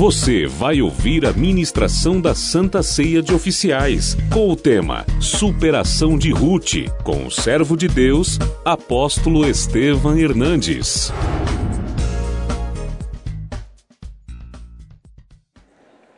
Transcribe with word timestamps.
Você 0.00 0.46
vai 0.46 0.80
ouvir 0.80 1.26
a 1.26 1.32
ministração 1.34 2.22
da 2.22 2.34
Santa 2.34 2.82
Ceia 2.82 3.20
de 3.20 3.34
Oficiais, 3.34 4.16
com 4.32 4.48
o 4.48 4.56
tema 4.56 5.04
Superação 5.20 6.16
de 6.16 6.30
Ruth, 6.32 6.88
com 7.04 7.26
o 7.26 7.30
servo 7.30 7.76
de 7.76 7.86
Deus, 7.86 8.38
apóstolo 8.64 9.46
Estevam 9.46 10.16
Hernandes. 10.16 11.12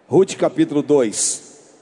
Ruth 0.06 0.36
capítulo 0.36 0.80
2. 0.80 1.74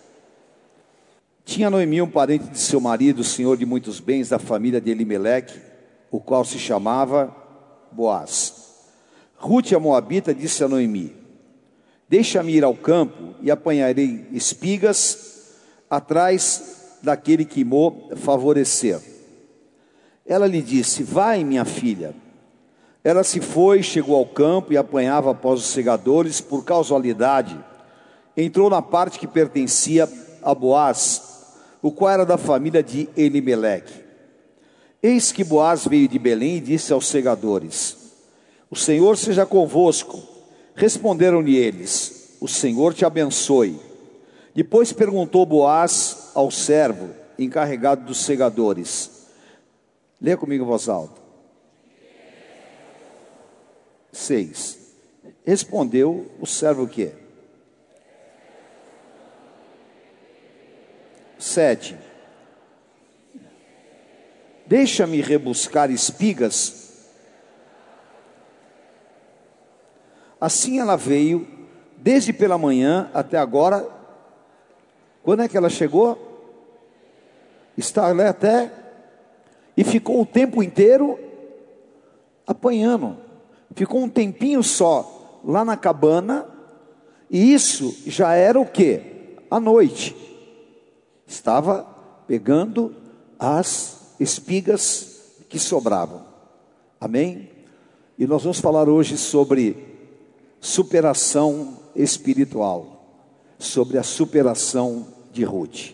Tinha 1.45 1.69
Noemi 1.69 2.01
um 2.01 2.09
parente 2.09 2.49
de 2.49 2.59
seu 2.59 2.81
marido, 2.81 3.23
senhor 3.23 3.59
de 3.59 3.67
muitos 3.67 4.01
bens 4.01 4.31
da 4.31 4.39
família 4.39 4.81
de 4.81 4.91
Elimeleque, 4.91 5.61
o 6.11 6.19
qual 6.19 6.47
se 6.47 6.59
chamava 6.59 7.37
Boaz. 7.93 8.55
Ruth, 9.37 9.75
a 9.75 9.79
moabita, 9.79 10.35
disse 10.35 10.65
a 10.65 10.69
Noemi: 10.69 11.20
Deixa-me 12.11 12.53
ir 12.55 12.65
ao 12.65 12.75
campo 12.75 13.37
e 13.41 13.53
apanharei 13.53 14.27
espigas 14.33 15.53
atrás 15.89 16.99
daquele 17.01 17.45
que 17.45 17.65
mo 17.65 18.11
favorecer. 18.17 19.01
Ela 20.27 20.49
lhe 20.49 20.61
disse: 20.61 21.05
Vai, 21.05 21.45
minha 21.45 21.65
filha. 21.65 22.13
Ela 23.05 23.23
se 23.23 23.41
foi, 23.41 23.81
chegou 23.81 24.17
ao 24.17 24.27
campo 24.27 24.73
e 24.73 24.77
apanhava 24.77 25.31
após 25.31 25.61
os 25.61 25.67
segadores, 25.67 26.41
por 26.41 26.65
casualidade, 26.65 27.57
entrou 28.37 28.69
na 28.69 28.83
parte 28.83 29.17
que 29.17 29.29
pertencia 29.29 30.09
a 30.43 30.53
Boaz, 30.53 31.23
o 31.81 31.93
qual 31.93 32.11
era 32.11 32.27
da 32.27 32.37
família 32.37 32.83
de 32.83 33.09
Elimeleque. 33.17 33.95
Eis 35.01 35.31
que 35.31 35.45
Boaz 35.45 35.87
veio 35.87 36.09
de 36.09 36.19
Belém 36.19 36.57
e 36.57 36.61
disse 36.61 36.93
aos 36.93 37.07
segadores: 37.07 37.97
O 38.69 38.75
Senhor 38.75 39.17
seja 39.17 39.47
convosco. 39.47 40.40
Responderam-lhe 40.81 41.59
eles: 41.59 42.39
O 42.41 42.49
Senhor 42.49 42.95
te 42.95 43.05
abençoe. 43.05 43.79
Depois 44.55 44.95
perguntou 44.95 45.45
Boaz 45.45 46.31
ao 46.35 46.51
servo 46.51 47.11
encarregado 47.39 48.07
dos 48.07 48.25
segadores: 48.25 49.27
Lê 50.19 50.35
comigo 50.39 50.65
em 50.65 50.67
voz 50.67 50.89
alta. 50.89 51.21
Seis. 54.11 54.79
Respondeu 55.45 56.31
o 56.41 56.47
servo 56.47 56.85
o 56.85 56.89
quê? 56.89 57.13
Sete. 61.39 61.95
Deixa-me 64.67 65.21
rebuscar 65.21 65.91
espigas. 65.91 66.80
Assim 70.41 70.79
ela 70.79 70.97
veio, 70.97 71.47
desde 71.99 72.33
pela 72.33 72.57
manhã 72.57 73.11
até 73.13 73.37
agora. 73.37 73.87
Quando 75.23 75.43
é 75.43 75.49
que 75.49 75.57
ela 75.57 75.69
chegou? 75.69 76.19
Está 77.77 78.11
até. 78.29 78.73
E 79.77 79.85
ficou 79.85 80.21
o 80.21 80.27
tempo 80.27 80.63
inteiro 80.63 81.19
apanhando. 82.47 83.19
Ficou 83.75 84.03
um 84.03 84.09
tempinho 84.09 84.63
só 84.63 85.41
lá 85.45 85.65
na 85.65 85.77
cabana. 85.77 86.47
E 87.31 87.53
isso 87.53 87.97
já 88.07 88.35
era 88.35 88.59
o 88.59 88.67
que? 88.67 89.37
À 89.51 89.61
noite. 89.61 90.17
Estava 91.27 91.87
pegando 92.27 92.95
as 93.39 94.15
espigas 94.19 95.21
que 95.49 95.59
sobravam. 95.59 96.25
Amém? 97.01 97.51
E 98.19 98.27
nós 98.27 98.43
vamos 98.43 98.61
falar 98.61 98.89
hoje 98.89 99.17
sobre 99.17 99.90
superação 100.61 101.79
espiritual, 101.97 103.01
sobre 103.59 103.99
a 103.99 104.03
superação 104.03 105.07
de 105.33 105.45
Ruth. 105.45 105.93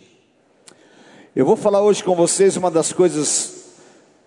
Eu 1.34 1.45
vou 1.47 1.56
falar 1.56 1.83
hoje 1.83 2.03
com 2.03 2.17
vocês 2.17 2.56
uma 2.56 2.70
das 2.70 2.92
coisas 2.92 3.56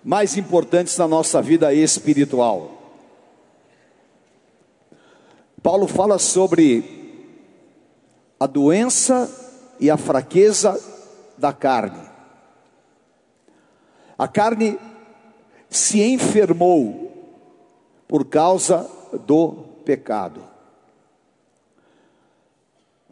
mais 0.03 0.37
importantes 0.37 0.97
na 0.97 1.07
nossa 1.07 1.41
vida 1.41 1.73
espiritual. 1.73 2.71
Paulo 5.61 5.87
fala 5.87 6.17
sobre 6.17 6.97
a 8.39 8.47
doença 8.47 9.29
e 9.79 9.89
a 9.89 9.97
fraqueza 9.97 10.79
da 11.37 11.51
carne. 11.51 12.07
A 14.17 14.27
carne 14.27 14.77
se 15.69 16.01
enfermou 16.01 17.11
por 18.07 18.25
causa 18.25 18.89
do 19.25 19.68
pecado. 19.79 20.43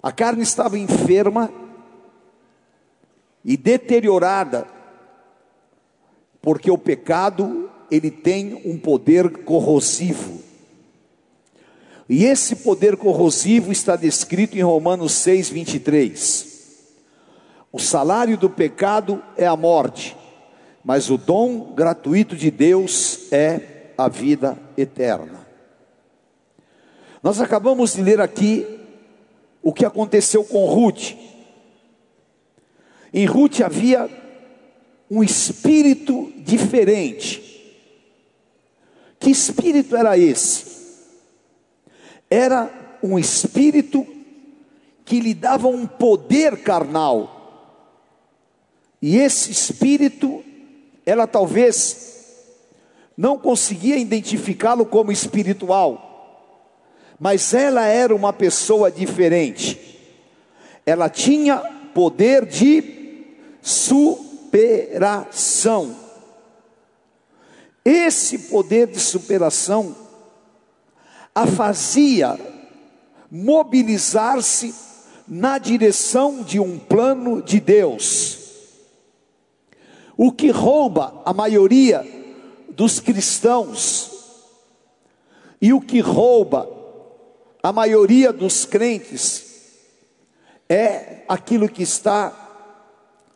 A 0.02 0.12
carne 0.12 0.44
estava 0.44 0.78
enferma 0.78 1.52
e 3.44 3.58
deteriorada 3.58 4.68
porque 6.42 6.70
o 6.70 6.78
pecado 6.78 7.70
ele 7.90 8.12
tem 8.12 8.62
um 8.66 8.78
poder 8.78 9.44
corrosivo. 9.44 10.42
E 12.10 12.24
esse 12.24 12.58
poder 12.58 12.96
corrosivo 12.96 13.72
está 13.72 13.96
descrito 13.96 14.58
em 14.58 14.62
Romanos 14.62 15.12
6, 15.14 15.50
23. 15.50 16.58
O 17.72 17.80
salário 17.80 18.38
do 18.38 18.50
pecado 18.50 19.22
é 19.36 19.46
a 19.46 19.58
morte, 19.58 20.16
mas 20.84 21.10
o 21.10 21.18
dom 21.18 21.74
gratuito 21.74 22.36
de 22.36 22.50
Deus 22.50 23.32
é 23.32 23.92
a 23.98 24.08
vida 24.08 24.58
eterna. 24.78 25.47
Nós 27.22 27.42
acabamos 27.42 27.94
de 27.94 28.02
ler 28.02 28.22
aqui 28.22 28.66
o 29.62 29.74
que 29.74 29.86
aconteceu 29.86 30.44
com 30.44 30.66
Ruth. 30.66 31.14
Em 33.14 33.26
Ruth 33.26 33.62
havia 33.62 34.10
um 35.10 35.24
espírito 35.24 36.32
diferente. 36.38 37.44
Que 39.20 39.32
espírito 39.32 39.96
era 39.96 40.18
esse? 40.18 40.66
Era 42.30 42.98
um 43.02 43.18
espírito 43.18 44.06
que 45.06 45.20
lhe 45.20 45.34
dava 45.34 45.68
um 45.68 45.88
poder 45.88 46.62
carnal. 46.62 47.34
E 49.02 49.18
esse 49.18 49.52
espírito, 49.52 50.44
ela 51.06 51.26
talvez 51.26 52.08
não 53.16 53.40
conseguia 53.40 53.98
identificá-lo 53.98 54.86
como 54.86 55.12
espiritual, 55.12 56.07
mas 57.20 57.54
ela 57.54 57.86
era 57.86 58.16
uma 58.16 58.32
pessoa 58.32 58.92
diferente. 58.92 60.00
Ela 60.86 61.10
tinha 61.10 61.58
poder 61.94 62.46
de 62.46 62.84
superação. 63.62 65.96
Esse 67.84 68.38
poder 68.50 68.88
de 68.88 69.00
superação 69.00 69.96
a 71.34 71.48
fazia 71.48 72.40
mobilizar-se 73.30 74.74
na 75.28 75.58
direção 75.58 76.42
de 76.42 76.60
um 76.60 76.80
plano 76.80 77.42
de 77.42 77.60
Deus. 77.60 78.38
O 80.16 80.32
que 80.32 80.50
rouba 80.50 81.22
a 81.26 81.34
maioria 81.34 82.06
dos 82.70 83.00
cristãos 83.00 84.12
e 85.62 85.74
o 85.74 85.82
que 85.82 86.00
rouba 86.00 86.77
a 87.68 87.74
maioria 87.74 88.32
dos 88.32 88.64
crentes 88.64 89.46
é 90.70 91.24
aquilo 91.28 91.68
que 91.68 91.84
está 91.84 92.32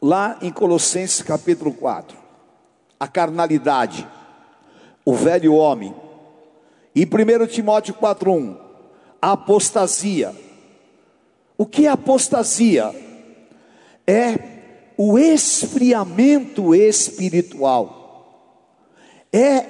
lá 0.02 0.38
em 0.42 0.50
Colossenses 0.50 1.22
capítulo 1.22 1.74
4, 1.74 2.18
a 2.97 3.09
carnalidade, 3.09 4.08
o 5.03 5.14
velho 5.14 5.53
homem. 5.53 5.94
E 6.96 7.03
1 7.03 7.46
Timóteo 7.47 7.94
4:1, 7.94 8.58
a 9.22 9.34
apostasia. 9.34 10.34
O 11.58 11.66
que 11.66 11.85
é 11.85 11.90
apostasia? 11.90 12.96
É 14.08 14.40
o 14.96 15.20
esfriamento 15.20 16.73
espiritual. 16.73 18.47
É 19.34 19.66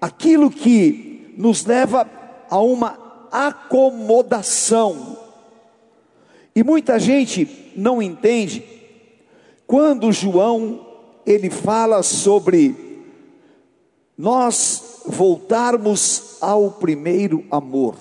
aquilo 0.00 0.50
que 0.50 1.34
nos 1.36 1.66
leva 1.66 2.08
a 2.48 2.58
uma 2.60 2.99
acomodação. 3.30 5.18
E 6.54 6.62
muita 6.62 6.98
gente 6.98 7.72
não 7.76 8.02
entende 8.02 8.64
quando 9.66 10.12
João 10.12 10.86
ele 11.24 11.48
fala 11.48 12.02
sobre 12.02 12.74
nós 14.18 15.02
voltarmos 15.06 16.36
ao 16.40 16.72
primeiro 16.72 17.46
amor. 17.50 17.96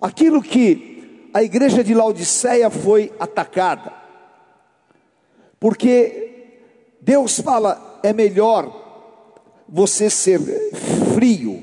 Aquilo 0.00 0.40
que 0.40 1.28
a 1.34 1.42
igreja 1.42 1.82
de 1.82 1.92
Laodiceia 1.94 2.70
foi 2.70 3.12
atacada. 3.18 3.92
Porque 5.58 6.58
Deus 7.00 7.40
fala, 7.40 8.00
é 8.02 8.12
melhor 8.12 8.82
você 9.68 10.08
ser 10.08 10.38
frio 11.14 11.62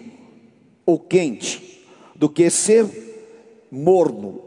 ou 0.86 1.00
quente 1.00 1.71
do 2.22 2.30
que 2.30 2.52
ser 2.52 3.66
morno. 3.72 4.44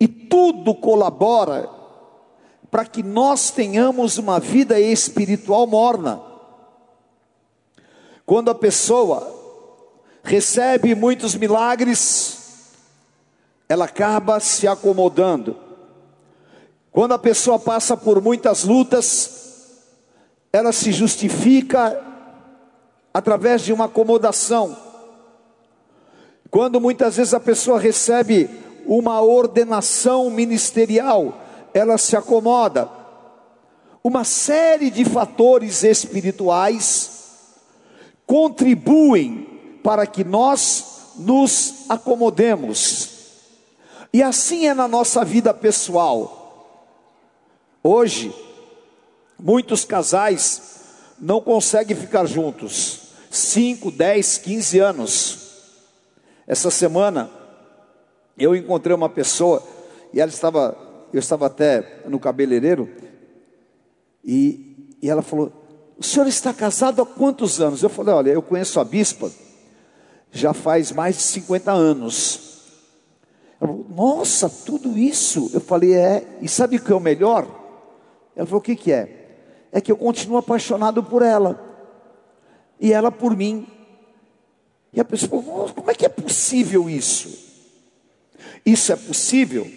E 0.00 0.08
tudo 0.08 0.74
colabora 0.74 1.68
para 2.70 2.86
que 2.86 3.02
nós 3.02 3.50
tenhamos 3.50 4.16
uma 4.16 4.40
vida 4.40 4.80
espiritual 4.80 5.66
morna. 5.66 6.18
Quando 8.24 8.50
a 8.50 8.54
pessoa 8.54 9.36
recebe 10.22 10.94
muitos 10.94 11.34
milagres, 11.34 12.72
ela 13.68 13.84
acaba 13.84 14.40
se 14.40 14.66
acomodando. 14.66 15.58
Quando 16.90 17.12
a 17.12 17.18
pessoa 17.18 17.58
passa 17.58 17.98
por 17.98 18.22
muitas 18.22 18.64
lutas, 18.64 19.82
ela 20.50 20.72
se 20.72 20.90
justifica 20.90 22.02
através 23.12 23.60
de 23.60 23.74
uma 23.74 23.84
acomodação. 23.84 24.89
Quando 26.50 26.80
muitas 26.80 27.16
vezes 27.16 27.32
a 27.32 27.40
pessoa 27.40 27.78
recebe 27.78 28.50
uma 28.86 29.20
ordenação 29.20 30.28
ministerial, 30.30 31.40
ela 31.72 31.96
se 31.96 32.16
acomoda. 32.16 32.88
Uma 34.02 34.24
série 34.24 34.90
de 34.90 35.04
fatores 35.04 35.84
espirituais 35.84 37.18
contribuem 38.26 39.78
para 39.82 40.06
que 40.06 40.24
nós 40.24 41.14
nos 41.16 41.84
acomodemos. 41.88 43.10
E 44.12 44.22
assim 44.22 44.66
é 44.66 44.74
na 44.74 44.88
nossa 44.88 45.24
vida 45.24 45.54
pessoal. 45.54 46.38
Hoje, 47.82 48.34
muitos 49.38 49.84
casais 49.84 50.80
não 51.18 51.40
conseguem 51.40 51.96
ficar 51.96 52.26
juntos 52.26 53.00
5, 53.30 53.90
10, 53.90 54.38
15 54.38 54.78
anos. 54.80 55.49
Essa 56.50 56.68
semana 56.68 57.30
eu 58.36 58.56
encontrei 58.56 58.92
uma 58.92 59.08
pessoa 59.08 59.62
e 60.12 60.20
ela 60.20 60.32
estava, 60.32 60.76
eu 61.12 61.20
estava 61.20 61.46
até 61.46 62.02
no 62.08 62.18
cabeleireiro 62.18 62.90
e, 64.24 64.96
e 65.00 65.08
ela 65.08 65.22
falou: 65.22 65.52
"O 65.96 66.02
senhor 66.02 66.26
está 66.26 66.52
casado 66.52 67.00
há 67.00 67.06
quantos 67.06 67.60
anos?" 67.60 67.84
Eu 67.84 67.88
falei: 67.88 68.12
"Olha, 68.12 68.30
eu 68.32 68.42
conheço 68.42 68.80
a 68.80 68.84
bispa 68.84 69.30
já 70.32 70.52
faz 70.52 70.90
mais 70.90 71.18
de 71.18 71.22
50 71.22 71.70
anos." 71.70 72.64
Ela 73.60 73.70
falou, 73.70 73.86
Nossa, 73.88 74.50
tudo 74.50 74.98
isso? 74.98 75.52
Eu 75.54 75.60
falei: 75.60 75.94
"É, 75.94 76.26
e 76.42 76.48
sabe 76.48 76.78
o 76.78 76.82
que 76.82 76.90
é 76.90 76.96
o 76.96 76.98
melhor?" 76.98 77.46
Ela 78.34 78.44
falou: 78.44 78.58
"O 78.58 78.64
que 78.64 78.74
que 78.74 78.90
é?" 78.90 79.38
É 79.70 79.80
que 79.80 79.92
eu 79.92 79.96
continuo 79.96 80.38
apaixonado 80.38 81.00
por 81.00 81.22
ela 81.22 81.60
e 82.80 82.92
ela 82.92 83.12
por 83.12 83.36
mim. 83.36 83.68
E 84.92 85.00
a 85.00 85.04
pessoa 85.04 85.42
como 85.72 85.90
é 85.90 85.94
que 85.94 86.04
é 86.04 86.08
possível 86.08 86.88
isso? 86.88 87.50
Isso 88.64 88.92
é 88.92 88.96
possível 88.96 89.70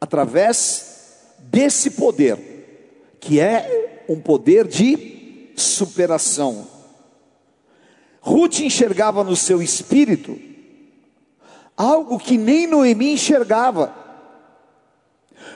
através 0.00 1.34
desse 1.38 1.90
poder, 1.90 2.38
que 3.20 3.38
é 3.38 4.04
um 4.08 4.20
poder 4.20 4.66
de 4.66 5.52
superação. 5.54 6.66
Ruth 8.20 8.60
enxergava 8.60 9.22
no 9.22 9.36
seu 9.36 9.62
espírito 9.62 10.38
algo 11.76 12.18
que 12.18 12.36
nem 12.36 12.66
Noemi 12.66 13.12
enxergava. 13.12 13.94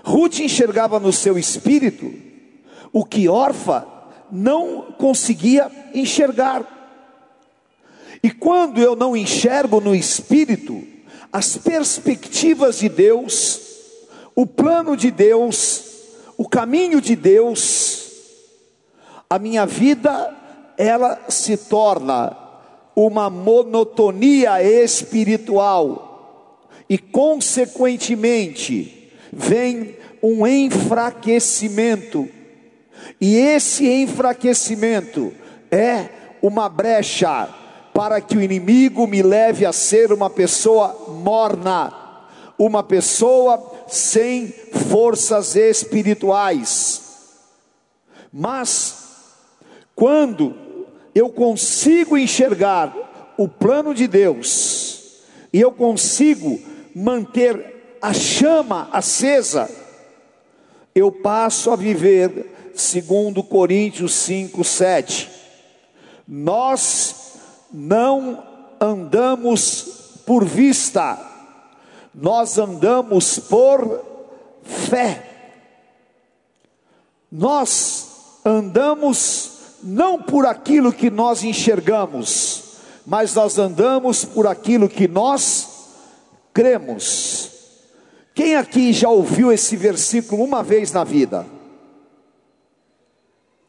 Ruth 0.02 0.40
enxergava 0.40 0.98
no 0.98 1.12
seu 1.12 1.38
espírito 1.38 2.12
o 2.92 3.04
que 3.04 3.28
Orfa 3.28 3.86
não 4.30 4.92
conseguia 4.92 5.70
enxergar. 5.92 6.73
E 8.24 8.30
quando 8.30 8.80
eu 8.80 8.96
não 8.96 9.14
enxergo 9.14 9.82
no 9.82 9.94
espírito 9.94 10.82
as 11.30 11.58
perspectivas 11.58 12.78
de 12.78 12.88
Deus, 12.88 13.60
o 14.34 14.46
plano 14.46 14.96
de 14.96 15.10
Deus, 15.10 15.84
o 16.38 16.48
caminho 16.48 17.02
de 17.02 17.14
Deus, 17.14 18.12
a 19.28 19.38
minha 19.38 19.66
vida 19.66 20.34
ela 20.78 21.20
se 21.28 21.58
torna 21.58 22.34
uma 22.96 23.28
monotonia 23.28 24.62
espiritual. 24.62 26.62
E 26.88 26.96
consequentemente 26.96 29.12
vem 29.30 29.96
um 30.22 30.46
enfraquecimento. 30.46 32.26
E 33.20 33.36
esse 33.36 33.86
enfraquecimento 33.86 35.30
é 35.70 36.08
uma 36.40 36.70
brecha 36.70 37.62
para 37.94 38.20
que 38.20 38.36
o 38.36 38.42
inimigo 38.42 39.06
me 39.06 39.22
leve 39.22 39.64
a 39.64 39.72
ser 39.72 40.12
uma 40.12 40.28
pessoa 40.28 41.14
morna, 41.22 41.94
uma 42.58 42.82
pessoa 42.82 43.86
sem 43.86 44.48
forças 44.48 45.54
espirituais. 45.54 47.02
Mas, 48.32 48.96
quando 49.94 50.56
eu 51.14 51.30
consigo 51.30 52.18
enxergar 52.18 52.92
o 53.38 53.46
plano 53.46 53.94
de 53.94 54.08
Deus, 54.08 55.20
e 55.52 55.60
eu 55.60 55.70
consigo 55.70 56.60
manter 56.92 57.96
a 58.02 58.12
chama 58.12 58.88
acesa, 58.92 59.70
eu 60.92 61.12
passo 61.12 61.70
a 61.70 61.76
viver 61.76 62.72
segundo 62.74 63.40
Coríntios 63.40 64.14
5, 64.14 64.64
7. 64.64 65.30
Nós 66.26 67.23
não 67.76 68.40
andamos 68.80 70.20
por 70.24 70.44
vista, 70.44 71.18
nós 72.14 72.56
andamos 72.56 73.40
por 73.40 74.00
fé. 74.62 75.30
Nós 77.32 78.38
andamos 78.44 79.50
não 79.82 80.22
por 80.22 80.46
aquilo 80.46 80.92
que 80.92 81.10
nós 81.10 81.42
enxergamos, 81.42 82.76
mas 83.04 83.34
nós 83.34 83.58
andamos 83.58 84.24
por 84.24 84.46
aquilo 84.46 84.88
que 84.88 85.08
nós 85.08 85.68
cremos. 86.52 87.50
Quem 88.32 88.54
aqui 88.54 88.92
já 88.92 89.08
ouviu 89.08 89.50
esse 89.50 89.76
versículo 89.76 90.44
uma 90.44 90.62
vez 90.62 90.92
na 90.92 91.02
vida? 91.02 91.44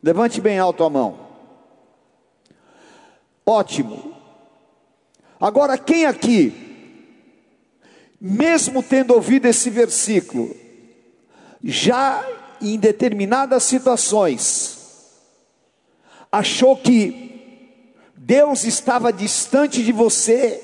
Levante 0.04 0.40
bem 0.40 0.60
alto 0.60 0.84
a 0.84 0.90
mão. 0.92 1.25
Ótimo. 3.46 4.16
Agora, 5.40 5.78
quem 5.78 6.06
aqui, 6.06 6.54
mesmo 8.20 8.82
tendo 8.82 9.14
ouvido 9.14 9.46
esse 9.46 9.70
versículo, 9.70 10.56
já 11.64 12.26
em 12.62 12.80
determinadas 12.80 13.64
situações, 13.64 15.20
achou 16.32 16.76
que 16.76 17.26
Deus 18.16 18.64
estava 18.64 19.14
distante 19.14 19.84
de 19.84 19.92
você 19.92 20.62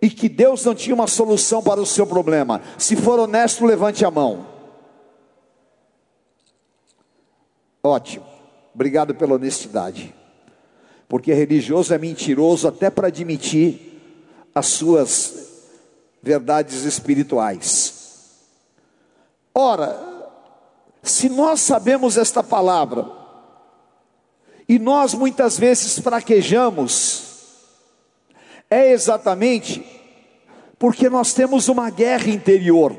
e 0.00 0.08
que 0.08 0.28
Deus 0.28 0.64
não 0.64 0.74
tinha 0.74 0.94
uma 0.94 1.08
solução 1.08 1.62
para 1.62 1.80
o 1.80 1.86
seu 1.86 2.06
problema? 2.06 2.62
Se 2.78 2.94
for 2.94 3.18
honesto, 3.18 3.66
levante 3.66 4.04
a 4.04 4.10
mão. 4.10 4.46
Ótimo. 7.82 8.26
Obrigado 8.72 9.14
pela 9.14 9.34
honestidade. 9.34 10.14
Porque 11.08 11.32
religioso 11.32 11.94
é 11.94 11.98
mentiroso 11.98 12.68
até 12.68 12.90
para 12.90 13.08
admitir 13.08 14.00
as 14.54 14.66
suas 14.66 15.48
verdades 16.22 16.84
espirituais. 16.84 17.94
Ora, 19.54 19.98
se 21.02 21.28
nós 21.28 21.60
sabemos 21.60 22.16
esta 22.16 22.42
palavra, 22.42 23.18
e 24.68 24.78
nós 24.78 25.14
muitas 25.14 25.58
vezes 25.58 25.98
fraquejamos, 25.98 27.22
é 28.68 28.92
exatamente 28.92 29.84
porque 30.78 31.08
nós 31.08 31.32
temos 31.32 31.68
uma 31.68 31.88
guerra 31.88 32.28
interior. 32.28 32.94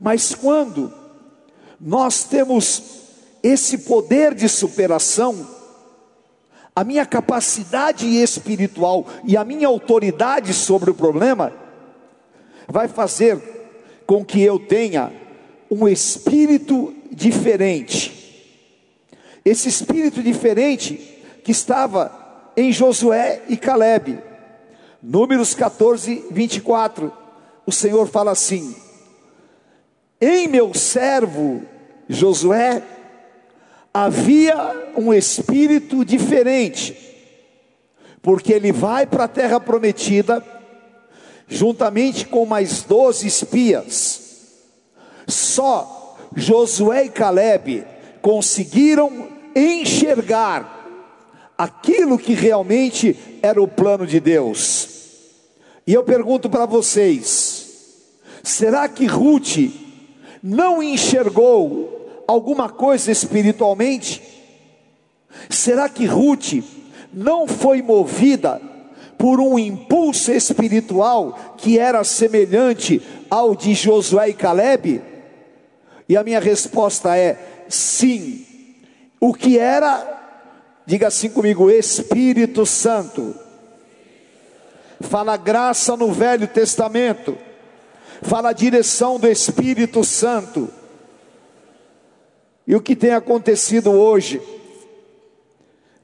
Mas 0.00 0.34
quando 0.34 0.92
nós 1.80 2.24
temos 2.24 2.82
esse 3.42 3.78
poder 3.78 4.34
de 4.34 4.48
superação, 4.48 5.55
a 6.76 6.84
minha 6.84 7.06
capacidade 7.06 8.06
espiritual 8.06 9.06
e 9.24 9.34
a 9.34 9.42
minha 9.42 9.66
autoridade 9.66 10.52
sobre 10.52 10.90
o 10.90 10.94
problema, 10.94 11.50
vai 12.68 12.86
fazer 12.86 13.40
com 14.06 14.22
que 14.22 14.42
eu 14.42 14.58
tenha 14.58 15.10
um 15.70 15.88
espírito 15.88 16.94
diferente. 17.10 18.12
Esse 19.42 19.70
espírito 19.70 20.22
diferente 20.22 20.96
que 21.42 21.50
estava 21.50 22.52
em 22.54 22.70
Josué 22.70 23.40
e 23.48 23.56
Caleb. 23.56 24.18
Números 25.02 25.54
14, 25.54 26.26
24. 26.30 27.10
O 27.64 27.72
Senhor 27.72 28.06
fala 28.06 28.32
assim: 28.32 28.76
Em 30.20 30.46
meu 30.46 30.74
servo 30.74 31.62
Josué 32.06 32.82
havia 34.04 34.92
um 34.94 35.10
espírito 35.10 36.04
diferente, 36.04 36.94
porque 38.20 38.52
ele 38.52 38.70
vai 38.70 39.06
para 39.06 39.24
a 39.24 39.28
terra 39.28 39.58
prometida 39.58 40.44
juntamente 41.48 42.26
com 42.26 42.44
mais 42.44 42.82
doze 42.82 43.26
espias. 43.26 44.20
Só 45.26 46.18
Josué 46.34 47.06
e 47.06 47.08
Caleb 47.08 47.86
conseguiram 48.20 49.28
enxergar 49.54 50.86
aquilo 51.56 52.18
que 52.18 52.34
realmente 52.34 53.16
era 53.40 53.62
o 53.62 53.66
plano 53.66 54.06
de 54.06 54.20
Deus. 54.20 54.88
E 55.86 55.94
eu 55.94 56.04
pergunto 56.04 56.50
para 56.50 56.66
vocês: 56.66 57.66
será 58.42 58.90
que 58.90 59.06
Ruth 59.06 59.70
não 60.42 60.82
enxergou 60.82 61.95
alguma 62.26 62.68
coisa 62.68 63.10
espiritualmente? 63.10 64.22
Será 65.48 65.88
que 65.88 66.06
Ruth 66.06 66.62
não 67.12 67.46
foi 67.46 67.82
movida 67.82 68.60
por 69.18 69.40
um 69.40 69.58
impulso 69.58 70.32
espiritual 70.32 71.54
que 71.56 71.78
era 71.78 72.02
semelhante 72.04 73.02
ao 73.30 73.54
de 73.54 73.74
Josué 73.74 74.30
e 74.30 74.34
Caleb? 74.34 75.02
E 76.08 76.16
a 76.16 76.22
minha 76.22 76.40
resposta 76.40 77.16
é 77.16 77.64
sim. 77.68 78.44
O 79.20 79.34
que 79.34 79.58
era, 79.58 80.82
diga 80.86 81.08
assim 81.08 81.28
comigo, 81.28 81.70
Espírito 81.70 82.64
Santo. 82.64 83.34
Fala 85.00 85.36
graça 85.36 85.96
no 85.96 86.10
Velho 86.12 86.46
Testamento, 86.48 87.36
fala 88.22 88.52
direção 88.52 89.18
do 89.18 89.28
Espírito 89.28 90.02
Santo. 90.02 90.70
E 92.66 92.74
o 92.74 92.80
que 92.80 92.96
tem 92.96 93.12
acontecido 93.12 93.92
hoje? 93.92 94.40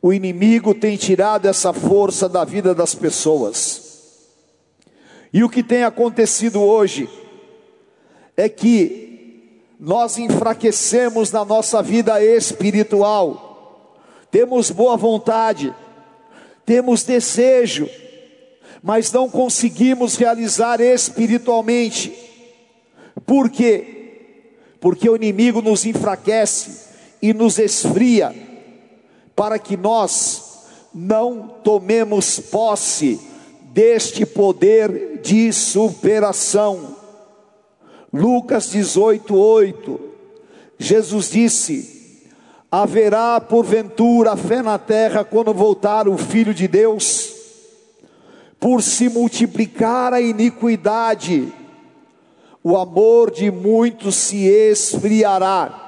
O 0.01 0.13
inimigo 0.13 0.75
tem 0.75 0.97
tirado 0.97 1.47
essa 1.47 1.73
força 1.73 2.29
da 2.29 2.45
vida 2.45 2.75
das 2.75 2.95
pessoas. 2.95 3.83
E 5.33 5.43
o 5.43 5.49
que 5.49 5.63
tem 5.63 5.83
acontecido 5.83 6.61
hoje 6.61 7.09
é 8.37 8.49
que 8.49 9.63
nós 9.79 10.19
enfraquecemos 10.19 11.33
na 11.33 11.45
nossa 11.45 11.83
vida 11.83 12.23
espiritual. 12.23 13.97
Temos 14.31 14.71
boa 14.71 14.97
vontade, 14.97 15.75
temos 16.65 17.03
desejo, 17.03 17.89
mas 18.83 19.11
não 19.11 19.29
conseguimos 19.29 20.17
realizar 20.17 20.81
espiritualmente. 20.81 22.13
Por 23.27 23.51
quê? 23.51 24.02
Porque 24.83 25.09
o 25.09 25.15
inimigo 25.15 25.63
nos 25.63 25.87
enfraquece 25.87 26.89
e 27.23 27.33
nos 27.33 27.57
esfria 27.57 28.35
para 29.37 29.57
que 29.57 29.77
nós 29.77 30.65
não 30.93 31.47
tomemos 31.63 32.41
posse 32.41 33.21
deste 33.73 34.27
poder 34.27 35.21
de 35.23 35.53
superação. 35.53 36.97
Lucas 38.13 38.71
18, 38.73 39.33
8, 39.33 40.01
Jesus 40.77 41.31
disse: 41.31 42.29
Haverá 42.69 43.41
porventura 43.41 44.37
fé 44.37 44.63
na 44.63 44.79
terra 44.79 45.23
quando 45.23 45.55
voltar 45.55 46.09
o 46.09 46.19
Filho 46.19 46.53
de 46.53 46.67
Deus? 46.67 47.33
Por 48.59 48.83
se 48.83 49.09
multiplicar 49.09 50.13
a 50.13 50.21
iniquidade, 50.21 51.53
o 52.63 52.77
amor 52.77 53.31
de 53.31 53.51
muitos 53.51 54.15
se 54.15 54.47
esfriará 54.47 55.83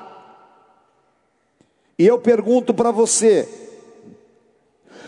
e 1.99 2.07
eu 2.07 2.19
pergunto 2.19 2.75
para 2.75 2.91
você: 2.91 3.49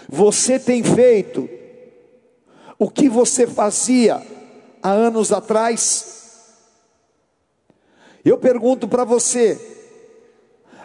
você 0.09 0.59
tem 0.59 0.83
feito 0.83 1.49
o 2.79 2.89
que 2.89 3.09
você 3.09 3.47
fazia 3.47 4.25
há 4.83 4.91
anos 4.91 5.33
atrás? 5.33 6.15
Eu 8.25 8.39
pergunto 8.39 8.87
para 8.87 9.05
você: 9.05 9.61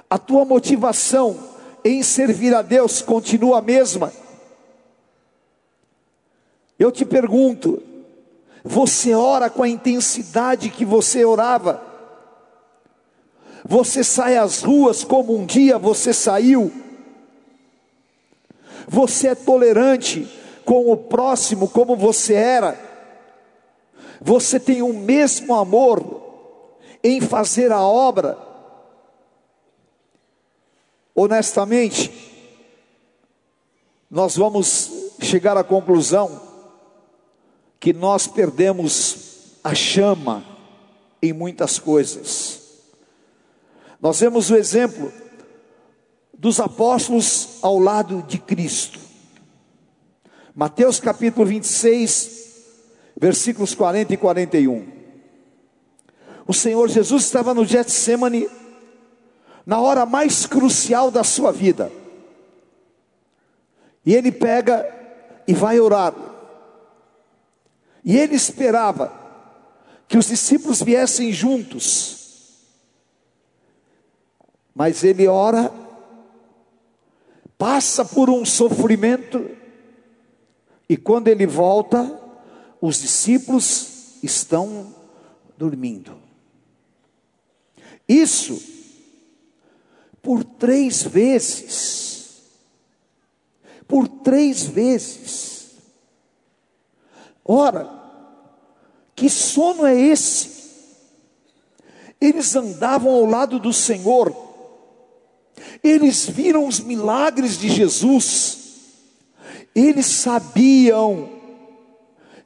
a 0.09 0.17
tua 0.17 0.43
motivação 0.43 1.51
em 1.83 2.01
servir 2.01 2.53
a 2.55 2.61
Deus 2.61 3.01
continua 3.01 3.59
a 3.59 3.61
mesma? 3.61 4.11
Eu 6.79 6.91
te 6.91 7.05
pergunto: 7.05 7.81
você 8.63 9.13
ora 9.13 9.49
com 9.49 9.63
a 9.63 9.69
intensidade 9.69 10.69
que 10.69 10.85
você 10.85 11.25
orava? 11.25 11.81
Você 13.65 14.03
sai 14.03 14.37
às 14.37 14.61
ruas 14.61 15.03
como 15.03 15.35
um 15.35 15.45
dia 15.45 15.77
você 15.77 16.13
saiu. 16.13 16.71
Você 18.87 19.29
é 19.29 19.35
tolerante 19.35 20.27
com 20.65 20.91
o 20.91 20.97
próximo 20.97 21.67
como 21.67 21.95
você 21.95 22.33
era. 22.33 22.79
Você 24.19 24.59
tem 24.59 24.81
o 24.81 24.93
mesmo 24.93 25.55
amor 25.55 26.21
em 27.03 27.19
fazer 27.19 27.71
a 27.71 27.81
obra. 27.81 28.37
Honestamente, 31.15 32.11
nós 34.09 34.35
vamos 34.35 34.91
chegar 35.19 35.57
à 35.57 35.63
conclusão 35.63 36.50
que 37.81 37.91
nós 37.91 38.27
perdemos 38.27 39.57
a 39.63 39.73
chama 39.73 40.45
em 41.19 41.33
muitas 41.33 41.79
coisas. 41.79 42.61
Nós 43.99 44.19
vemos 44.19 44.51
o 44.51 44.55
exemplo 44.55 45.11
dos 46.37 46.59
apóstolos 46.59 47.57
ao 47.59 47.79
lado 47.79 48.21
de 48.21 48.37
Cristo. 48.37 48.99
Mateus 50.53 50.99
capítulo 50.99 51.43
26, 51.43 52.65
versículos 53.19 53.73
40 53.73 54.13
e 54.13 54.17
41. 54.17 54.87
O 56.47 56.53
Senhor 56.53 56.87
Jesus 56.87 57.23
estava 57.23 57.51
no 57.51 57.65
Getsemane, 57.65 58.47
na 59.65 59.81
hora 59.81 60.05
mais 60.05 60.45
crucial 60.45 61.09
da 61.09 61.23
sua 61.23 61.51
vida. 61.51 61.91
E 64.05 64.13
ele 64.13 64.31
pega 64.31 64.87
e 65.47 65.53
vai 65.55 65.79
orar. 65.79 66.30
E 68.03 68.17
ele 68.17 68.35
esperava 68.35 69.11
que 70.07 70.17
os 70.17 70.27
discípulos 70.27 70.81
viessem 70.81 71.31
juntos 71.31 72.21
mas 74.73 75.03
ele 75.03 75.27
ora, 75.27 75.71
passa 77.57 78.03
por 78.05 78.29
um 78.29 78.45
sofrimento, 78.45 79.55
e 80.87 80.97
quando 80.97 81.27
ele 81.27 81.45
volta, 81.45 82.19
os 82.81 83.01
discípulos 83.01 84.17
estão 84.23 84.95
dormindo. 85.57 86.17
Isso 88.07 88.61
por 90.21 90.43
três 90.43 91.03
vezes. 91.03 92.41
Por 93.87 94.07
três 94.07 94.65
vezes. 94.65 95.50
Ora, 97.43 97.89
que 99.15 99.29
sono 99.29 99.85
é 99.85 99.99
esse? 99.99 100.61
Eles 102.19 102.55
andavam 102.55 103.11
ao 103.11 103.25
lado 103.25 103.59
do 103.59 103.73
Senhor. 103.73 104.33
Eles 105.83 106.27
viram 106.29 106.67
os 106.67 106.79
milagres 106.79 107.57
de 107.57 107.69
Jesus, 107.69 108.57
eles 109.75 110.05
sabiam 110.05 111.29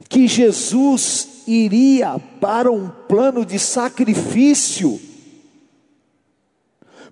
que 0.08 0.26
Jesus 0.26 1.42
iria 1.46 2.18
para 2.40 2.70
um 2.70 2.88
plano 2.88 3.44
de 3.44 3.58
sacrifício, 3.58 5.00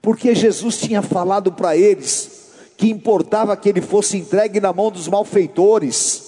porque 0.01 0.35
Jesus 0.35 0.79
tinha 0.79 1.03
falado 1.03 1.53
para 1.53 1.77
eles 1.77 2.51
que 2.77 2.91
importava 2.91 3.57
que 3.57 3.69
ele 3.69 3.81
fosse 3.81 4.17
entregue 4.17 4.61
na 4.61 4.73
mão 4.73 4.91
dos 4.91 5.09
malfeitores, 5.09 6.24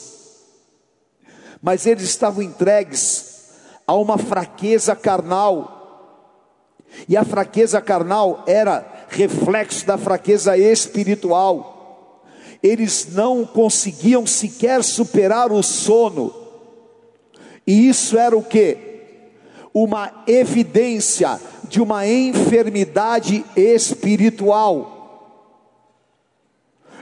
mas 1.66 1.84
eles 1.84 2.04
estavam 2.04 2.44
entregues 2.44 3.48
a 3.84 3.92
uma 3.96 4.16
fraqueza 4.16 4.94
carnal, 4.94 5.74
e 7.08 7.16
a 7.16 7.24
fraqueza 7.24 7.80
carnal 7.80 8.44
era 8.46 9.04
reflexo 9.08 9.84
da 9.84 9.98
fraqueza 9.98 10.56
espiritual. 10.56 12.22
Eles 12.62 13.08
não 13.12 13.44
conseguiam 13.44 14.24
sequer 14.24 14.84
superar 14.84 15.50
o 15.50 15.60
sono. 15.60 16.32
E 17.66 17.88
isso 17.88 18.16
era 18.16 18.36
o 18.36 18.44
que? 18.44 18.78
Uma 19.74 20.22
evidência 20.28 21.40
de 21.64 21.82
uma 21.82 22.06
enfermidade 22.06 23.44
espiritual. 23.56 25.42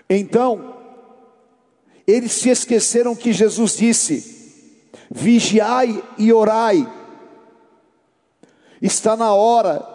Então, 0.08 0.74
eles 2.06 2.32
se 2.32 2.48
esqueceram 2.48 3.14
que 3.14 3.30
Jesus 3.30 3.76
disse: 3.76 4.34
vigiai 5.16 6.02
e 6.18 6.32
orai. 6.32 6.92
Está 8.82 9.16
na 9.16 9.32
hora 9.32 9.88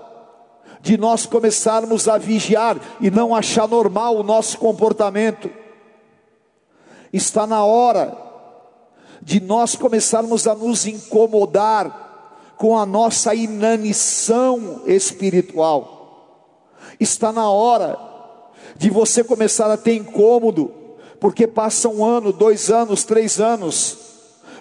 de 0.79 0.97
nós 0.97 1.25
começarmos 1.25 2.07
a 2.07 2.17
vigiar 2.17 2.77
e 3.01 3.11
não 3.11 3.35
achar 3.35 3.67
normal 3.67 4.15
o 4.15 4.23
nosso 4.23 4.57
comportamento. 4.57 5.51
Está 7.11 7.45
na 7.45 7.65
hora 7.65 8.17
de 9.21 9.41
nós 9.41 9.75
começarmos 9.75 10.47
a 10.47 10.55
nos 10.55 10.87
incomodar 10.87 12.53
com 12.55 12.77
a 12.77 12.85
nossa 12.85 13.35
inanição 13.35 14.83
espiritual. 14.85 16.31
Está 16.97 17.33
na 17.33 17.49
hora 17.49 17.99
de 18.77 18.89
você 18.89 19.21
começar 19.21 19.69
a 19.69 19.75
ter 19.75 19.95
incômodo, 19.95 20.71
porque 21.19 21.45
passa 21.45 21.89
um 21.89 22.05
ano, 22.05 22.31
dois 22.31 22.71
anos, 22.71 23.03
três 23.03 23.41
anos, 23.41 24.08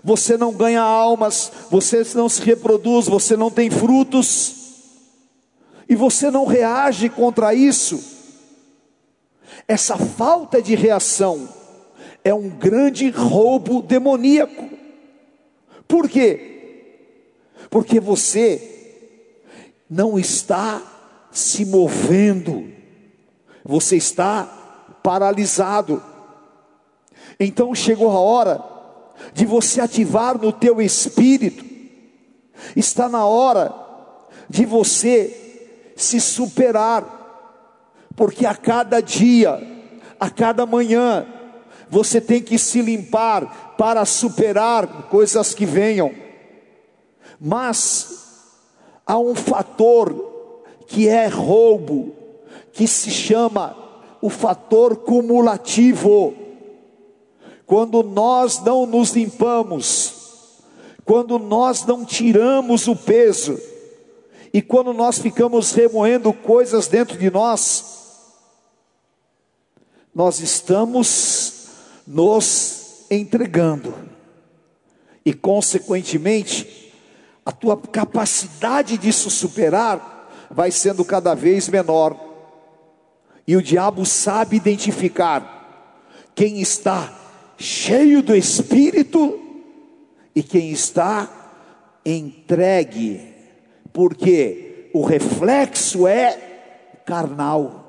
você 0.02 0.37
não 0.37 0.52
ganha 0.52 0.83
almas, 0.83 1.50
você 1.71 2.05
não 2.14 2.28
se 2.28 2.43
reproduz, 2.43 3.07
você 3.07 3.37
não 3.37 3.50
tem 3.50 3.71
frutos, 3.71 4.55
e 5.88 5.97
você 5.97 6.31
não 6.31 6.45
reage 6.45 7.09
contra 7.09 7.55
isso. 7.55 8.17
Essa 9.67 9.97
falta 9.97 10.61
de 10.61 10.75
reação 10.75 11.49
é 12.23 12.33
um 12.33 12.49
grande 12.49 13.11
roubo 13.11 13.83
demoníaco. 13.83 14.69
Por 15.87 16.09
quê? 16.09 16.95
Porque 17.71 17.99
você 17.99 18.76
não 19.88 20.19
está 20.19 20.83
se 21.31 21.64
movendo, 21.64 22.71
você 23.64 23.97
está 23.97 24.45
paralisado. 25.02 26.02
Então 27.40 27.75
chegou 27.75 28.11
a 28.11 28.19
hora 28.19 28.77
de 29.32 29.44
você 29.44 29.80
ativar 29.80 30.38
no 30.38 30.52
teu 30.52 30.80
espírito. 30.80 31.64
Está 32.75 33.08
na 33.08 33.25
hora 33.25 33.75
de 34.49 34.64
você 34.64 35.92
se 35.97 36.20
superar 36.20 37.18
porque 38.18 38.44
a 38.44 38.54
cada 38.54 39.00
dia, 39.00 39.62
a 40.18 40.28
cada 40.28 40.66
manhã, 40.66 41.25
você 41.88 42.20
tem 42.20 42.42
que 42.42 42.58
se 42.58 42.82
limpar 42.82 43.76
para 43.78 44.04
superar 44.04 45.04
coisas 45.08 45.54
que 45.54 45.64
venham. 45.64 46.12
Mas 47.40 48.56
há 49.06 49.16
um 49.16 49.37
fator 49.37 50.52
que 50.88 51.08
é 51.08 51.28
roubo, 51.28 52.12
que 52.73 52.88
se 52.88 53.08
chama 53.08 53.76
o 54.20 54.28
fator 54.28 54.97
cumulativo. 54.97 56.35
Quando 57.69 58.03
nós 58.03 58.63
não 58.63 58.87
nos 58.87 59.11
limpamos, 59.11 60.63
quando 61.05 61.39
nós 61.39 61.85
não 61.85 62.03
tiramos 62.03 62.89
o 62.89 62.97
peso, 62.97 63.61
e 64.55 64.63
quando 64.63 64.95
nós 64.95 65.19
ficamos 65.19 65.73
remoendo 65.73 66.33
coisas 66.33 66.89
dentro 66.89 67.19
de 67.19 67.31
nós, 67.31 68.25
nós 70.15 70.41
estamos 70.41 71.67
nos 72.07 73.05
entregando, 73.11 73.95
e 75.23 75.35
consequentemente, 75.35 76.91
a 77.45 77.53
tua 77.53 77.77
capacidade 77.77 78.97
de 78.97 79.13
se 79.13 79.31
superar 79.31 80.49
vai 80.51 80.71
sendo 80.71 81.05
cada 81.05 81.35
vez 81.35 81.69
menor, 81.69 82.19
e 83.47 83.55
o 83.59 83.63
diabo 83.63 84.07
sabe 84.07 84.57
identificar 84.57 86.01
quem 86.35 86.63
está 86.63 87.18
cheio 87.59 88.23
do 88.23 88.37
Espírito 88.37 89.41
e 90.35 90.43
quem 90.43 90.71
está 90.71 91.29
entregue, 92.07 93.35
porque 93.93 94.88
o 94.95 95.03
reflexo 95.03 96.07
é 96.07 96.33
carnal. 97.05 97.85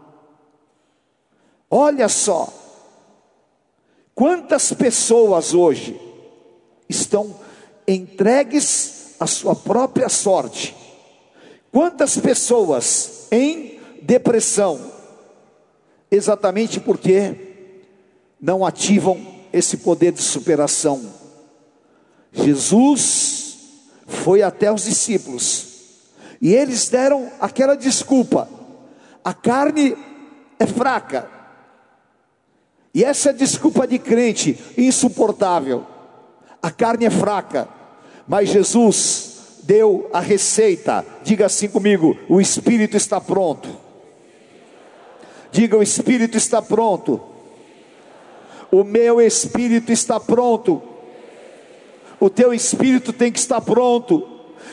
Olha 1.70 2.10
só, 2.10 2.52
quantas 4.16 4.74
pessoas 4.74 5.54
hoje 5.54 6.00
estão 6.90 7.36
entregues 7.88 9.16
à 9.20 9.28
sua 9.28 9.56
própria 9.56 10.10
sorte, 10.10 10.76
quantas 11.72 12.17
pessoas 12.17 13.28
em 13.32 13.80
depressão, 14.02 14.91
exatamente 16.10 16.80
porque 16.80 17.36
não 18.41 18.65
ativam 18.65 19.29
esse 19.52 19.78
poder 19.78 20.12
de 20.12 20.22
superação. 20.22 21.02
Jesus 22.32 23.58
foi 24.06 24.42
até 24.42 24.72
os 24.72 24.84
discípulos 24.84 25.70
e 26.42 26.54
eles 26.54 26.90
deram 26.90 27.30
aquela 27.40 27.76
desculpa: 27.76 28.50
a 29.24 29.34
carne 29.34 29.96
é 30.58 30.66
fraca, 30.66 31.30
e 32.94 33.04
essa 33.04 33.34
desculpa 33.34 33.88
de 33.88 34.00
crente 34.00 34.58
insuportável. 34.78 35.86
A 36.62 36.72
carne 36.72 37.06
é 37.06 37.10
fraca, 37.10 37.70
mas 38.28 38.50
Jesus 38.50 39.62
deu 39.64 40.10
a 40.12 40.20
receita. 40.20 41.06
Diga 41.24 41.46
assim 41.46 41.68
comigo: 41.68 42.18
o 42.28 42.42
espírito 42.42 42.98
está 42.98 43.20
pronto. 43.20 43.70
Diga: 45.52 45.78
o 45.78 45.84
espírito 45.84 46.38
está 46.38 46.62
pronto. 46.62 47.22
O 48.71 48.84
meu 48.84 49.19
espírito 49.19 49.91
está 49.91 50.19
pronto. 50.19 50.82
O 52.19 52.29
teu 52.29 52.53
espírito 52.53 53.12
tem 53.12 53.32
que 53.32 53.39
estar 53.39 53.62
pronto. 53.62 54.27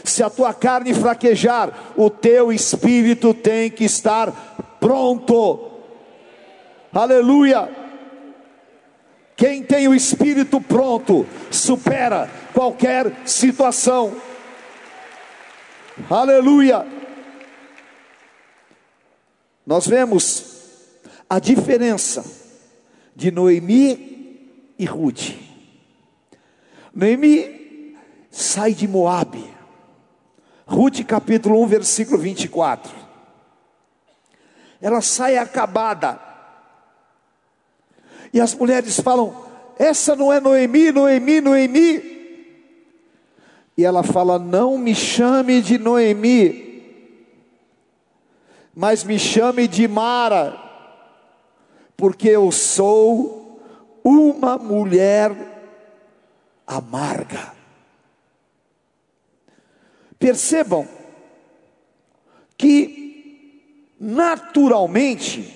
Se 0.05 0.23
a 0.23 0.29
tua 0.29 0.53
carne 0.53 0.93
fraquejar, 0.93 1.93
o 1.97 2.11
teu 2.11 2.53
espírito 2.53 3.33
tem 3.33 3.71
que 3.71 3.85
estar 3.85 4.77
pronto. 4.81 5.71
Aleluia. 6.93 7.69
Quem 9.37 9.63
tem 9.63 9.87
o 9.87 9.95
espírito 9.95 10.61
pronto, 10.61 11.27
supera 11.51 12.31
qualquer 12.55 13.13
situação. 13.27 14.15
Aleluia. 16.09 16.87
Nós 19.67 19.87
vemos 19.87 20.55
a 21.29 21.39
diferença 21.39 22.46
de 23.17 23.31
Noemi 23.31 24.75
e 24.79 24.85
Ruth. 24.85 25.33
Noemi 26.95 27.97
sai 28.31 28.75
de 28.75 28.87
Moabe. 28.87 29.43
Ruth 30.67 31.03
capítulo 31.05 31.63
1, 31.63 31.67
versículo 31.67 32.19
24. 32.19 32.93
Ela 34.83 35.01
sai 35.01 35.39
acabada, 35.39 36.21
e 38.33 38.41
as 38.41 38.55
mulheres 38.55 39.01
falam: 39.01 39.35
Essa 39.79 40.15
não 40.15 40.31
é 40.31 40.39
Noemi, 40.39 40.93
Noemi, 40.93 41.41
Noemi. 41.41 42.17
E 43.77 43.85
ela 43.85 44.03
fala: 44.03 44.39
Não 44.39 44.77
me 44.77 44.95
chame 44.95 45.63
de 45.63 45.79
Noemi, 45.79 46.85
mas 48.75 49.05
me 49.05 49.19
chame 49.19 49.67
de 49.67 49.89
Mara, 49.89 50.66
porque 51.97 52.29
eu 52.29 52.53
sou 52.53 53.61
uma 54.05 54.59
mulher 54.59 55.33
amarga. 56.67 57.55
Percebam 60.19 60.87
que 62.57 63.95
naturalmente 63.99 65.55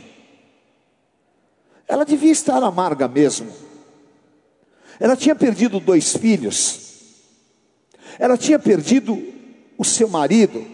ela 1.87 2.05
devia 2.05 2.33
estar 2.33 2.63
amarga 2.63 3.07
mesmo. 3.09 3.53
Ela 4.99 5.17
tinha 5.17 5.35
perdido 5.35 5.81
dois 5.81 6.17
filhos. 6.17 6.89
Ela 8.19 8.37
tinha 8.37 8.59
perdido 8.59 9.21
o 9.79 9.85
seu 9.85 10.09
marido. 10.09 10.65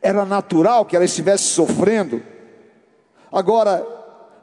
Era 0.00 0.24
natural 0.24 0.84
que 0.84 0.94
ela 0.94 1.04
estivesse 1.04 1.44
sofrendo. 1.44 2.22
Agora, 3.32 3.93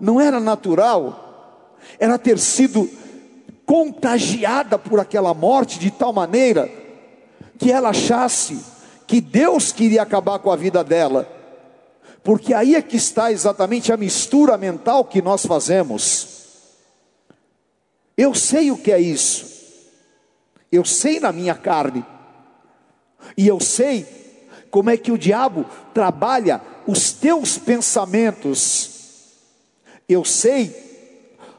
não 0.01 0.19
era 0.19 0.39
natural 0.39 1.77
ela 1.99 2.17
ter 2.17 2.39
sido 2.39 2.89
contagiada 3.65 4.77
por 4.77 4.99
aquela 4.99 5.33
morte 5.33 5.79
de 5.79 5.91
tal 5.91 6.11
maneira 6.11 6.69
que 7.57 7.71
ela 7.71 7.89
achasse 7.89 8.59
que 9.07 9.21
Deus 9.21 9.71
queria 9.71 10.01
acabar 10.01 10.39
com 10.39 10.51
a 10.51 10.55
vida 10.55 10.83
dela. 10.83 11.29
Porque 12.23 12.53
aí 12.53 12.75
é 12.75 12.81
que 12.81 12.97
está 12.97 13.31
exatamente 13.31 13.91
a 13.91 13.97
mistura 13.97 14.57
mental 14.57 15.05
que 15.05 15.21
nós 15.21 15.45
fazemos. 15.45 16.27
Eu 18.17 18.33
sei 18.33 18.71
o 18.71 18.77
que 18.77 18.91
é 18.91 18.99
isso, 18.99 19.45
eu 20.71 20.83
sei 20.83 21.19
na 21.19 21.31
minha 21.31 21.55
carne, 21.55 22.05
e 23.37 23.47
eu 23.47 23.59
sei 23.59 24.05
como 24.69 24.89
é 24.89 24.97
que 24.97 25.11
o 25.11 25.17
diabo 25.17 25.65
trabalha 25.93 26.61
os 26.85 27.11
teus 27.11 27.57
pensamentos, 27.57 29.00
eu 30.11 30.25
sei 30.25 30.75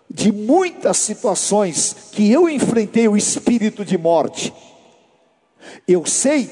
de 0.09 0.31
muitas 0.31 0.99
situações 0.99 1.97
que 2.12 2.31
eu 2.31 2.49
enfrentei 2.49 3.09
o 3.09 3.17
espírito 3.17 3.85
de 3.85 3.97
morte, 3.97 4.53
eu 5.88 6.05
sei 6.05 6.51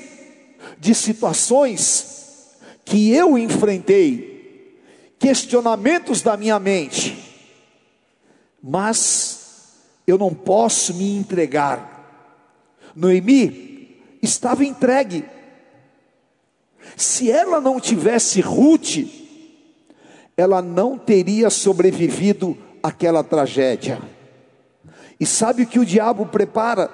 de 0.79 0.95
situações 0.95 2.57
que 2.85 3.13
eu 3.13 3.37
enfrentei, 3.37 4.79
questionamentos 5.19 6.23
da 6.23 6.37
minha 6.37 6.59
mente, 6.59 7.17
mas 8.63 9.75
eu 10.07 10.17
não 10.17 10.35
posso 10.35 10.95
me 10.95 11.17
entregar, 11.17 11.91
Noemi 12.95 14.01
estava 14.23 14.65
entregue. 14.65 15.25
Se 16.97 17.31
ela 17.31 17.61
não 17.61 17.79
tivesse 17.79 18.41
Ruth, 18.41 19.20
ela 20.41 20.63
não 20.63 20.97
teria 20.97 21.51
sobrevivido 21.51 22.57
àquela 22.83 23.23
tragédia. 23.23 24.01
E 25.19 25.27
sabe 25.27 25.63
o 25.63 25.67
que 25.67 25.79
o 25.79 25.85
diabo 25.85 26.25
prepara? 26.25 26.91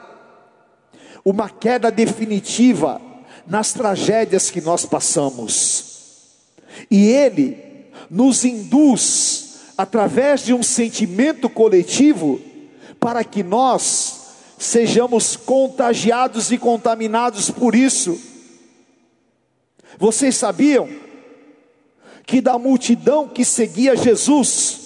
Uma 1.24 1.48
queda 1.48 1.90
definitiva 1.90 3.00
nas 3.46 3.72
tragédias 3.72 4.50
que 4.50 4.60
nós 4.60 4.84
passamos. 4.84 6.34
E 6.90 7.06
ele 7.06 7.86
nos 8.10 8.44
induz, 8.44 9.60
através 9.78 10.44
de 10.44 10.52
um 10.52 10.62
sentimento 10.62 11.48
coletivo, 11.48 12.40
para 12.98 13.22
que 13.22 13.44
nós 13.44 14.26
sejamos 14.58 15.36
contagiados 15.36 16.50
e 16.50 16.58
contaminados 16.58 17.50
por 17.50 17.76
isso. 17.76 18.18
Vocês 19.98 20.34
sabiam 20.34 21.05
que 22.26 22.40
da 22.40 22.58
multidão 22.58 23.28
que 23.28 23.44
seguia 23.44 23.96
Jesus, 23.96 24.80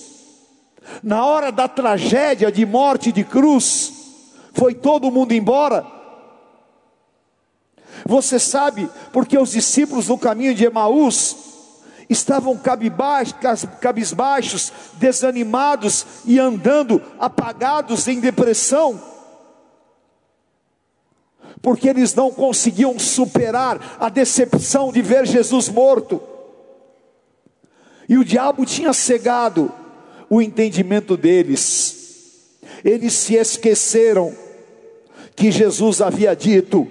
na 1.02 1.24
hora 1.24 1.50
da 1.50 1.66
tragédia 1.66 2.52
de 2.52 2.66
morte 2.66 3.10
de 3.10 3.24
cruz, 3.24 3.92
foi 4.52 4.74
todo 4.74 5.10
mundo 5.10 5.32
embora? 5.32 5.86
Você 8.04 8.38
sabe 8.38 8.88
porque 9.12 9.38
os 9.38 9.52
discípulos 9.52 10.08
no 10.08 10.18
caminho 10.18 10.54
de 10.54 10.66
Emaús 10.66 11.36
estavam 12.08 12.60
cabisbaixos, 13.80 14.72
desanimados 14.94 16.04
e 16.24 16.38
andando 16.38 17.02
apagados 17.18 18.06
em 18.06 18.20
depressão? 18.20 19.10
porque 21.62 21.88
eles 21.88 22.14
não 22.14 22.30
conseguiam 22.30 22.98
superar 22.98 23.96
a 24.00 24.08
decepção 24.08 24.90
de 24.90 25.02
ver 25.02 25.26
Jesus 25.26 25.68
morto. 25.68 26.20
E 28.10 28.18
o 28.18 28.24
diabo 28.24 28.66
tinha 28.66 28.92
cegado 28.92 29.72
o 30.28 30.42
entendimento 30.42 31.16
deles. 31.16 32.58
Eles 32.84 33.12
se 33.12 33.36
esqueceram 33.36 34.34
que 35.36 35.52
Jesus 35.52 36.00
havia 36.00 36.34
dito: 36.34 36.88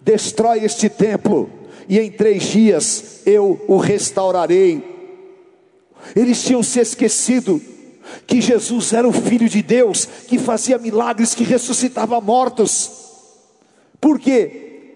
destrói 0.00 0.64
este 0.64 0.88
templo, 0.88 1.50
e 1.88 1.98
em 1.98 2.08
três 2.08 2.44
dias 2.44 3.22
eu 3.26 3.60
o 3.66 3.78
restaurarei. 3.78 4.80
Eles 6.14 6.40
tinham 6.44 6.62
se 6.62 6.78
esquecido 6.78 7.60
que 8.24 8.40
Jesus 8.40 8.92
era 8.92 9.08
o 9.08 9.12
Filho 9.12 9.48
de 9.48 9.60
Deus, 9.60 10.06
que 10.06 10.38
fazia 10.38 10.78
milagres, 10.78 11.34
que 11.34 11.42
ressuscitava 11.42 12.20
mortos. 12.20 12.92
Por 14.00 14.20
quê? 14.20 14.92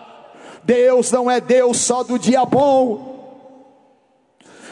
Deus 0.68 1.14
não 1.14 1.32
é 1.32 1.40
Deus 1.40 1.78
só 1.78 2.04
do 2.04 2.20
dia 2.20 2.44
bom. 2.44 3.16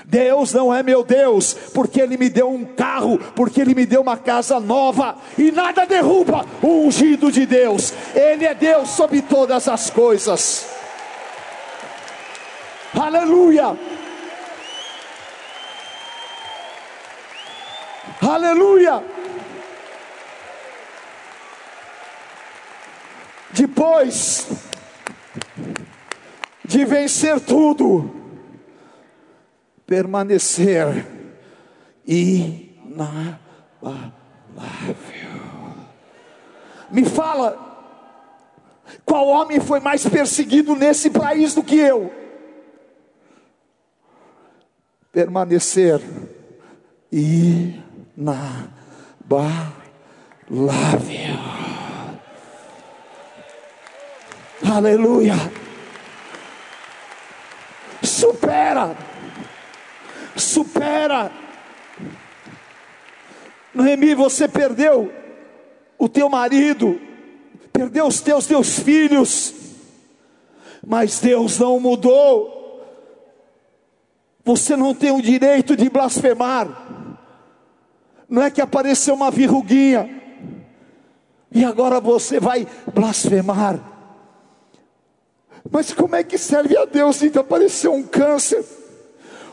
Deus 0.03 0.53
não 0.53 0.71
é 0.71 0.83
meu 0.83 1.05
Deus, 1.05 1.53
porque 1.73 2.01
Ele 2.01 2.17
me 2.17 2.29
deu 2.29 2.49
um 2.49 2.65
carro, 2.65 3.17
porque 3.33 3.61
Ele 3.61 3.73
me 3.73 3.85
deu 3.85 4.01
uma 4.01 4.17
casa 4.17 4.59
nova, 4.59 5.15
e 5.37 5.51
nada 5.51 5.85
derruba 5.85 6.45
o 6.61 6.85
ungido 6.85 7.31
de 7.31 7.45
Deus, 7.45 7.93
Ele 8.13 8.45
é 8.45 8.53
Deus 8.53 8.89
sobre 8.89 9.21
todas 9.21 9.69
as 9.69 9.89
coisas. 9.89 10.67
Aleluia! 12.93 13.75
Aleluia! 18.21 19.03
Depois 23.51 24.45
de 26.75 26.83
vencer 26.83 27.39
tudo, 27.39 28.11
permanecer 29.87 31.07
inabalável. 32.05 33.47
Me 36.91 37.05
fala, 37.05 37.57
qual 39.05 39.25
homem 39.27 39.61
foi 39.61 39.79
mais 39.79 40.05
perseguido 40.05 40.75
nesse 40.75 41.09
país 41.09 41.53
do 41.53 41.63
que 41.63 41.77
eu? 41.77 42.13
Permanecer 45.13 46.01
inabalável. 47.09 48.35
Aleluia. 54.61 55.64
Supera. 58.15 58.95
Supera. 60.37 61.31
Noemi, 63.73 64.15
você 64.15 64.47
perdeu 64.47 65.11
o 65.99 66.07
teu 66.07 66.29
marido, 66.29 66.99
perdeu 67.73 68.07
os 68.07 68.21
teus 68.21 68.47
teus 68.47 68.79
filhos, 68.79 69.53
mas 70.85 71.19
Deus 71.19 71.59
não 71.59 71.77
mudou. 71.77 72.53
Você 74.45 74.77
não 74.77 74.93
tem 74.93 75.11
o 75.11 75.21
direito 75.21 75.75
de 75.75 75.89
blasfemar. 75.89 76.69
Não 78.29 78.41
é 78.41 78.49
que 78.49 78.61
apareceu 78.61 79.13
uma 79.13 79.29
verruguinha 79.29 80.09
e 81.51 81.65
agora 81.65 81.99
você 81.99 82.39
vai 82.39 82.65
blasfemar. 82.93 83.94
Mas 85.71 85.93
como 85.93 86.15
é 86.15 86.23
que 86.23 86.37
serve 86.37 86.77
a 86.77 86.85
Deus 86.85 87.17
se 87.17 87.31
apareceu 87.37 87.93
um 87.93 88.03
câncer? 88.03 88.63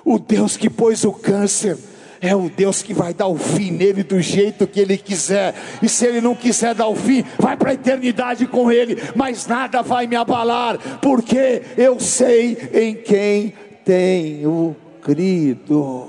O 0.04 0.18
Deus 0.18 0.56
que 0.56 0.68
pôs 0.68 1.04
o 1.04 1.12
câncer 1.12 1.78
é 2.22 2.36
o 2.36 2.48
Deus 2.48 2.82
que 2.82 2.94
vai 2.94 3.12
dar 3.12 3.26
o 3.26 3.36
fim 3.36 3.72
nele 3.72 4.04
do 4.04 4.20
jeito 4.20 4.66
que 4.66 4.78
ele 4.78 4.96
quiser. 4.96 5.54
E 5.82 5.88
se 5.88 6.06
ele 6.06 6.20
não 6.20 6.36
quiser 6.36 6.72
dar 6.72 6.86
o 6.86 6.94
fim, 6.94 7.24
vai 7.36 7.56
para 7.56 7.70
a 7.70 7.74
eternidade 7.74 8.46
com 8.46 8.70
ele, 8.70 8.96
mas 9.16 9.46
nada 9.48 9.82
vai 9.82 10.06
me 10.06 10.14
abalar, 10.14 10.78
porque 11.00 11.62
eu 11.76 11.98
sei 11.98 12.70
em 12.72 12.94
quem 12.94 13.54
tenho 13.84 14.76
crido. 15.02 16.08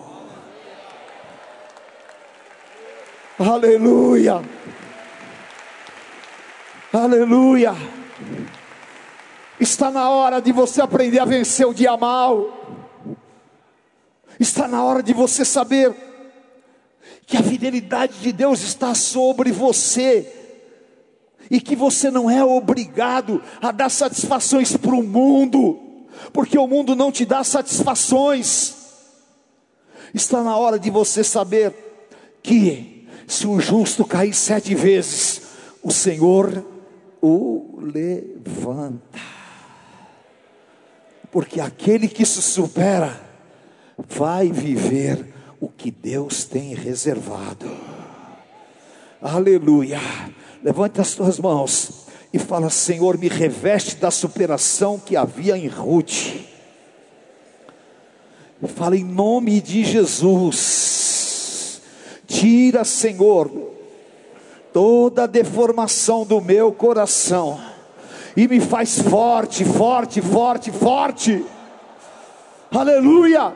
Aleluia. 3.40 4.42
Aleluia. 6.94 7.76
Está 9.64 9.90
na 9.90 10.10
hora 10.10 10.42
de 10.42 10.52
você 10.52 10.82
aprender 10.82 11.20
a 11.20 11.26
vencer 11.26 11.66
o 11.66 11.74
dia 11.74 11.96
mal. 11.96 12.86
Está 14.38 14.68
na 14.68 14.84
hora 14.84 15.02
de 15.02 15.14
você 15.14 15.46
saber 15.46 15.96
que 17.26 17.38
a 17.38 17.42
fidelidade 17.42 18.20
de 18.20 18.34
Deus 18.34 18.62
está 18.62 18.94
sobre 18.94 19.54
você 19.54 20.30
e 21.50 21.62
que 21.62 21.78
você 21.78 22.12
não 22.12 22.30
é 22.30 22.44
obrigado 22.44 23.42
a 23.62 23.72
dar 23.72 23.88
satisfações 23.88 24.76
para 24.76 24.94
o 24.94 25.02
mundo, 25.02 25.80
porque 26.34 26.58
o 26.58 26.68
mundo 26.68 26.94
não 26.94 27.10
te 27.10 27.26
dá 27.26 27.42
satisfações. 27.42 28.76
Está 30.14 30.44
na 30.44 30.58
hora 30.58 30.78
de 30.78 30.90
você 30.90 31.24
saber 31.24 31.74
que 32.44 33.08
se 33.26 33.48
o 33.48 33.62
justo 33.62 34.04
cair 34.04 34.34
sete 34.34 34.76
vezes, 34.76 35.42
o 35.82 35.90
Senhor 35.90 36.66
o 37.22 37.80
levanta. 37.80 39.34
Porque 41.34 41.60
aquele 41.60 42.08
que 42.08 42.24
se 42.28 42.44
supera 42.44 43.20
vai 43.98 44.52
viver 44.52 45.34
o 45.60 45.68
que 45.68 45.90
Deus 45.90 46.44
tem 46.44 46.76
reservado. 46.76 47.76
Aleluia. 49.20 50.00
Levante 50.64 51.02
as 51.02 51.16
tuas 51.16 51.40
mãos 51.40 52.06
e 52.32 52.38
fala: 52.38 52.70
Senhor, 52.70 53.18
me 53.18 53.28
reveste 53.28 53.96
da 53.96 54.12
superação 54.12 55.00
que 55.00 55.16
havia 55.16 55.58
em 55.58 55.68
Ruth. 55.68 56.36
Fala 58.76 58.96
em 58.96 59.04
nome 59.04 59.60
de 59.60 59.84
Jesus. 59.84 61.82
Tira, 62.28 62.84
Senhor, 62.84 63.50
toda 64.72 65.24
a 65.24 65.28
deformação 65.28 66.24
do 66.26 66.40
meu 66.40 66.72
coração 66.72 67.73
e 68.36 68.48
me 68.48 68.60
faz 68.60 69.00
forte, 69.00 69.64
forte, 69.64 70.22
forte, 70.22 70.72
forte. 70.72 71.46
Aleluia. 72.72 73.54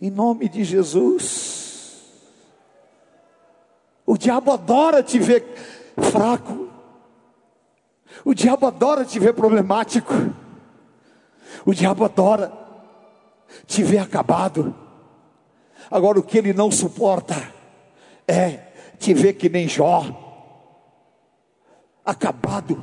Em 0.00 0.10
nome 0.10 0.48
de 0.48 0.64
Jesus. 0.64 2.02
O 4.04 4.18
diabo 4.18 4.52
adora 4.52 5.02
te 5.02 5.18
ver 5.18 5.44
fraco. 6.12 6.68
O 8.24 8.34
diabo 8.34 8.66
adora 8.66 9.04
te 9.04 9.18
ver 9.18 9.32
problemático. 9.32 10.12
O 11.64 11.72
diabo 11.72 12.04
adora 12.04 12.52
te 13.66 13.82
ver 13.82 13.98
acabado. 13.98 14.74
Agora 15.90 16.18
o 16.18 16.22
que 16.22 16.38
ele 16.38 16.52
não 16.52 16.70
suporta 16.70 17.34
é 18.28 18.72
te 18.98 19.14
ver 19.14 19.34
que 19.34 19.48
nem 19.48 19.68
Jó, 19.68 20.23
acabado, 22.04 22.82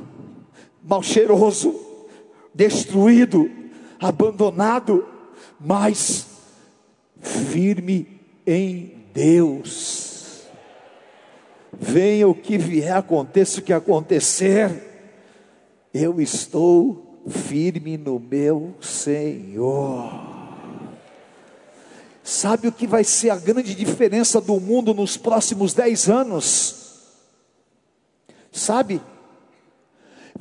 mal 0.82 1.02
cheiroso, 1.02 1.74
destruído, 2.52 3.50
abandonado, 4.00 5.06
mas 5.60 6.26
firme 7.20 8.20
em 8.46 9.06
Deus. 9.14 10.42
Venha 11.72 12.28
o 12.28 12.34
que 12.34 12.58
vier, 12.58 12.96
aconteça 12.96 13.60
o 13.60 13.62
que 13.62 13.72
acontecer, 13.72 14.90
eu 15.94 16.20
estou 16.20 17.22
firme 17.28 17.96
no 17.96 18.18
meu 18.18 18.74
Senhor. 18.80 20.32
Sabe 22.22 22.68
o 22.68 22.72
que 22.72 22.86
vai 22.86 23.02
ser 23.02 23.30
a 23.30 23.36
grande 23.36 23.74
diferença 23.74 24.40
do 24.40 24.60
mundo 24.60 24.94
nos 24.94 25.16
próximos 25.16 25.74
dez 25.74 26.08
anos? 26.08 26.82
Sabe? 28.52 29.00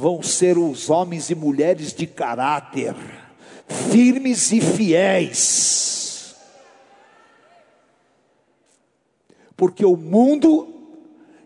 Vão 0.02 0.24
ser 0.24 0.58
os 0.58 0.90
homens 0.90 1.30
e 1.30 1.36
mulheres 1.36 1.94
de 1.94 2.08
caráter, 2.08 2.96
firmes 3.92 4.52
e 4.52 4.60
fiéis. 4.60 6.36
Porque 9.56 9.86
o 9.86 9.96
mundo 9.96 10.68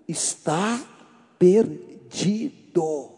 está 0.07 0.79
perdido. 1.37 3.09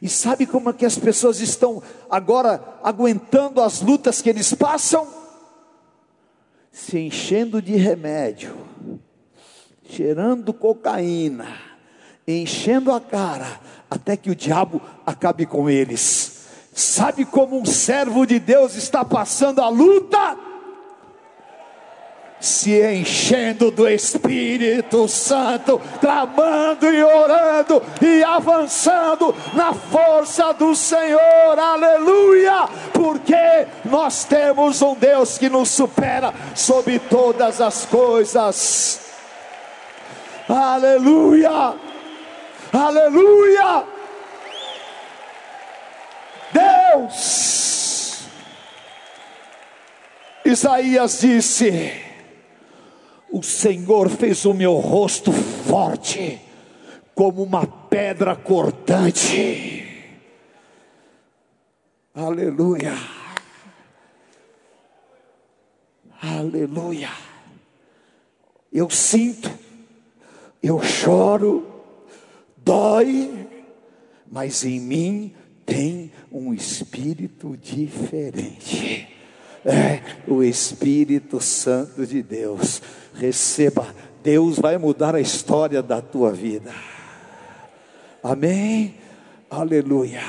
E 0.00 0.08
sabe 0.08 0.46
como 0.46 0.70
é 0.70 0.72
que 0.72 0.86
as 0.86 0.96
pessoas 0.96 1.40
estão 1.40 1.82
agora 2.08 2.78
aguentando 2.84 3.60
as 3.60 3.80
lutas 3.80 4.22
que 4.22 4.30
eles 4.30 4.54
passam? 4.54 5.20
se 6.70 6.98
enchendo 6.98 7.60
de 7.60 7.76
remédio, 7.76 8.56
cheirando 9.84 10.52
cocaína, 10.52 11.69
enchendo 12.38 12.92
a 12.92 13.00
cara, 13.00 13.60
até 13.90 14.16
que 14.16 14.30
o 14.30 14.36
diabo 14.36 14.80
acabe 15.04 15.46
com 15.46 15.68
eles. 15.68 16.46
Sabe 16.72 17.24
como 17.24 17.60
um 17.60 17.64
servo 17.64 18.26
de 18.26 18.38
Deus 18.38 18.74
está 18.74 19.04
passando 19.04 19.60
a 19.60 19.68
luta? 19.68 20.50
se 22.40 22.82
enchendo 22.82 23.70
do 23.70 23.86
Espírito 23.86 25.06
Santo, 25.06 25.80
clamando 26.00 26.86
e 26.86 27.02
orando 27.04 27.82
e 28.00 28.24
avançando 28.24 29.34
na 29.52 29.74
força 29.74 30.52
do 30.54 30.74
Senhor, 30.74 31.58
aleluia, 31.58 32.66
porque 32.94 33.66
nós 33.84 34.24
temos 34.24 34.80
um 34.80 34.94
Deus 34.94 35.36
que 35.36 35.50
nos 35.50 35.68
supera 35.68 36.32
sobre 36.54 36.98
todas 36.98 37.60
as 37.60 37.84
coisas, 37.84 39.00
aleluia, 40.48 41.74
aleluia, 42.72 43.86
Deus, 46.52 48.26
Isaías 50.44 51.20
disse, 51.20 51.92
o 53.30 53.42
Senhor 53.42 54.08
fez 54.08 54.44
o 54.44 54.52
meu 54.52 54.74
rosto 54.74 55.30
forte, 55.32 56.40
como 57.14 57.42
uma 57.42 57.66
pedra 57.66 58.34
cortante. 58.34 59.86
Aleluia. 62.14 62.94
Aleluia. 66.20 67.10
Eu 68.72 68.90
sinto, 68.90 69.50
eu 70.62 70.82
choro, 70.82 71.69
dói, 72.64 73.48
mas 74.30 74.64
em 74.64 74.80
mim 74.80 75.34
tem 75.64 76.12
um 76.30 76.52
espírito 76.52 77.56
diferente. 77.56 79.08
É 79.64 80.00
o 80.26 80.42
Espírito 80.42 81.38
Santo 81.38 82.06
de 82.06 82.22
Deus 82.22 82.80
receba, 83.14 83.94
Deus 84.22 84.58
vai 84.58 84.78
mudar 84.78 85.14
a 85.14 85.20
história 85.20 85.82
da 85.82 86.00
tua 86.00 86.32
vida. 86.32 86.72
Amém? 88.22 88.94
Aleluia. 89.50 90.22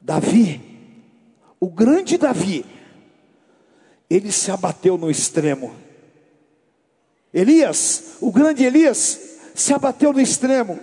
Davi, 0.00 0.60
o 1.60 1.68
grande 1.68 2.16
Davi, 2.16 2.64
ele 4.08 4.32
se 4.32 4.50
abateu 4.50 4.96
no 4.96 5.10
extremo. 5.10 5.74
Elias, 7.32 8.16
o 8.20 8.32
grande 8.32 8.64
Elias, 8.64 9.29
se 9.54 9.72
abateu 9.72 10.12
no 10.12 10.20
extremo. 10.20 10.78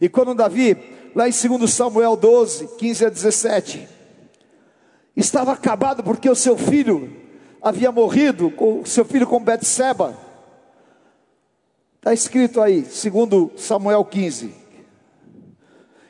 E 0.00 0.08
quando 0.08 0.34
Davi, 0.34 0.76
lá 1.14 1.28
em 1.28 1.32
2 1.32 1.72
Samuel 1.72 2.16
12, 2.16 2.76
15 2.76 3.06
a 3.06 3.08
17, 3.08 3.88
estava 5.16 5.52
acabado 5.52 6.02
porque 6.02 6.28
o 6.28 6.34
seu 6.34 6.56
filho 6.56 7.10
havia 7.62 7.90
morrido 7.90 8.50
com 8.50 8.84
seu 8.84 9.04
filho 9.04 9.26
com 9.26 9.42
Betseba. 9.42 10.16
Está 11.96 12.12
escrito 12.12 12.60
aí, 12.60 12.84
segundo 12.84 13.50
Samuel 13.56 14.04
15. 14.04 14.54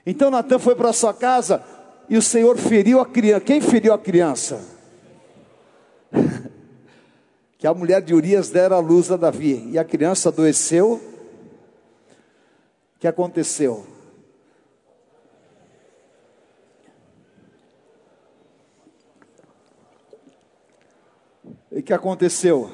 Então 0.05 0.31
Natan 0.31 0.59
foi 0.59 0.75
para 0.75 0.93
sua 0.93 1.15
casa 1.15 1.65
e 2.09 2.17
o 2.17 2.23
Senhor 2.23 2.57
feriu 2.59 3.01
a 3.01 3.07
criança. 3.07 3.41
Quem 3.41 3.61
feriu 3.61 3.93
a 3.93 3.99
criança? 3.99 4.61
que 7.59 7.67
a 7.67 7.75
mulher 7.75 8.03
de 8.03 8.15
Urias 8.15 8.51
dera 8.51 8.77
a 8.77 8.81
luz 8.81 9.11
a 9.11 9.17
Davi. 9.17 9.69
E 9.73 9.79
a 9.79 9.85
criança 9.85 10.29
adoeceu. 10.29 11.01
Que 13.07 13.11
aconteceu? 13.11 13.87
E 21.71 21.81
que 21.81 21.93
aconteceu? 21.93 22.69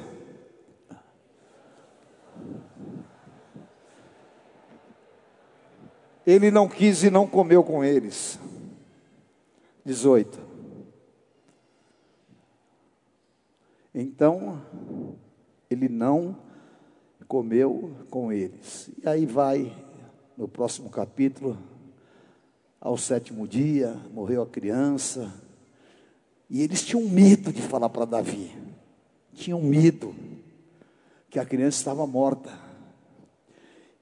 Ele 6.25 6.49
não 6.49 6.67
quis 6.67 7.03
e 7.03 7.11
não 7.11 7.27
comeu 7.27 7.63
com 7.63 7.83
eles. 7.83 8.39
18. 9.85 10.39
Então, 13.93 14.65
ele 15.69 15.87
não 15.87 16.35
comeu 17.27 17.95
com 18.09 18.31
eles. 18.31 18.89
E 18.97 19.07
aí 19.07 19.27
vai, 19.27 19.71
no 20.37 20.47
próximo 20.47 20.89
capítulo, 20.89 21.57
ao 22.79 22.97
sétimo 22.97 23.47
dia, 23.47 23.95
morreu 24.13 24.41
a 24.41 24.47
criança. 24.47 25.33
E 26.49 26.61
eles 26.61 26.83
tinham 26.83 27.03
medo 27.07 27.51
de 27.51 27.61
falar 27.61 27.89
para 27.89 28.05
Davi 28.05 28.63
tinham 29.33 29.61
medo 29.61 30.15
que 31.29 31.39
a 31.39 31.45
criança 31.45 31.77
estava 31.77 32.05
morta. 32.05 32.51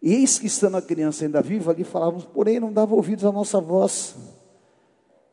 Eis 0.02 0.40
que 0.40 0.48
estando 0.48 0.78
a 0.78 0.82
criança 0.82 1.24
ainda 1.24 1.42
viva, 1.42 1.72
ali 1.72 1.84
falávamos, 1.84 2.26
porém 2.26 2.60
não 2.60 2.74
dava 2.74 2.96
ouvidos 2.96 3.24
à 3.24 3.32
nossa 3.32 3.62
voz. 3.62 4.16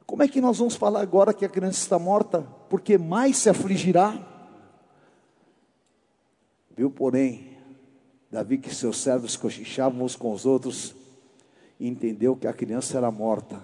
Como 0.06 0.22
é 0.22 0.28
que 0.28 0.40
nós 0.40 0.58
vamos 0.58 0.76
falar 0.76 1.00
agora 1.00 1.34
que 1.34 1.44
a 1.44 1.48
criança 1.48 1.80
está 1.80 1.98
morta? 1.98 2.42
Porque 2.68 2.96
mais 2.96 3.37
se 3.38 3.48
afligirá. 3.48 4.26
Viu, 6.76 6.90
porém, 6.90 7.47
Davi, 8.31 8.59
que 8.59 8.75
seus 8.75 8.99
servos 8.99 9.37
cochichavam 9.37 10.03
uns 10.03 10.14
com 10.14 10.33
os 10.33 10.45
outros, 10.45 10.95
entendeu 11.81 12.37
que 12.37 12.47
a 12.47 12.53
criança 12.53 12.99
era 12.99 13.11
morta. 13.11 13.62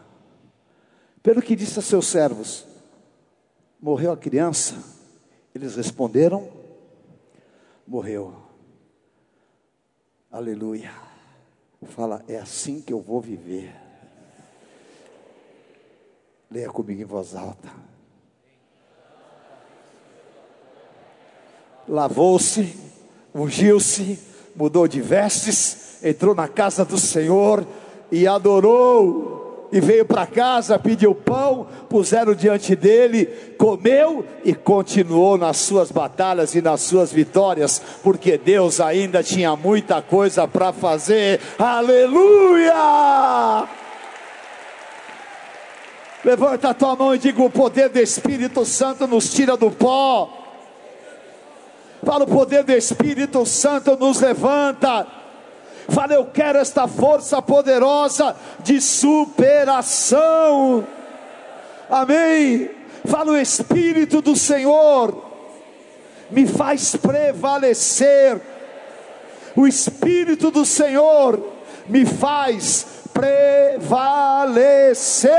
Pelo 1.23 1.43
que 1.43 1.55
disse 1.55 1.79
a 1.79 1.83
seus 1.83 2.07
servos: 2.07 2.67
Morreu 3.81 4.13
a 4.13 4.17
criança? 4.17 4.83
Eles 5.55 5.77
responderam: 5.77 6.49
Morreu. 7.87 8.35
Aleluia. 10.31 10.93
Fala, 11.89 12.25
é 12.27 12.39
assim 12.39 12.81
que 12.81 12.93
eu 12.93 13.01
vou 13.01 13.21
viver. 13.21 13.75
Leia 16.51 16.71
comigo 16.71 17.03
em 17.03 17.05
voz 17.05 17.35
alta. 17.35 17.71
Lavou-se, 21.87 22.75
ungiu-se, 23.35 24.19
mudou 24.55 24.87
de 24.87 25.01
vestes, 25.01 25.99
entrou 26.03 26.35
na 26.35 26.49
casa 26.49 26.85
do 26.85 26.99
Senhor 26.99 27.67
e 28.11 28.27
adorou 28.27 29.69
e 29.73 29.81
veio 29.81 30.05
para 30.05 30.25
casa, 30.25 30.79
pediu 30.79 31.15
pão, 31.17 31.67
puseram 31.89 32.33
diante 32.33 32.77
dele, 32.77 33.27
comeu 33.59 34.25
e 34.45 34.55
continuou 34.55 35.37
nas 35.37 35.57
suas 35.57 35.91
batalhas 35.91 36.55
e 36.55 36.63
nas 36.63 36.81
suas 36.83 37.13
vitórias, 37.13 37.83
porque 38.01 38.39
Deus 38.39 38.81
ainda 38.81 39.21
tinha 39.21 39.57
muita 39.57 40.01
coisa 40.01 40.47
para 40.47 40.73
fazer. 40.73 41.41
Aleluia! 41.59 42.73
Levanta 46.25 46.69
a 46.71 46.75
tua 46.75 46.95
mão 46.95 47.13
e 47.13 47.19
diga: 47.19 47.43
o 47.43 47.51
poder 47.51 47.89
do 47.89 47.99
Espírito 47.99 48.65
Santo 48.65 49.09
nos 49.09 49.35
tira 49.35 49.57
do 49.57 49.73
pó. 49.73 50.44
Fala, 52.05 52.25
o 52.25 52.29
poder 52.29 52.65
do 52.65 52.73
Espírito 52.73 53.47
Santo 53.47 53.97
nos 53.97 54.21
levanta. 54.21 55.07
Fala, 55.89 56.15
eu 56.15 56.27
quero 56.27 56.59
esta 56.59 56.87
força 56.87 57.41
poderosa 57.41 58.37
de 58.61 58.81
superação. 58.81 60.87
Amém. 61.89 62.71
Fala, 63.07 63.33
o 63.33 63.37
Espírito 63.37 64.21
do 64.21 64.37
Senhor 64.37 65.25
me 66.31 66.47
faz 66.47 66.95
prevalecer. 66.97 68.41
O 69.57 69.67
Espírito 69.67 70.51
do 70.51 70.65
Senhor 70.65 71.41
me 71.87 72.05
faz 72.05 72.87
prevalecer. 73.13 75.33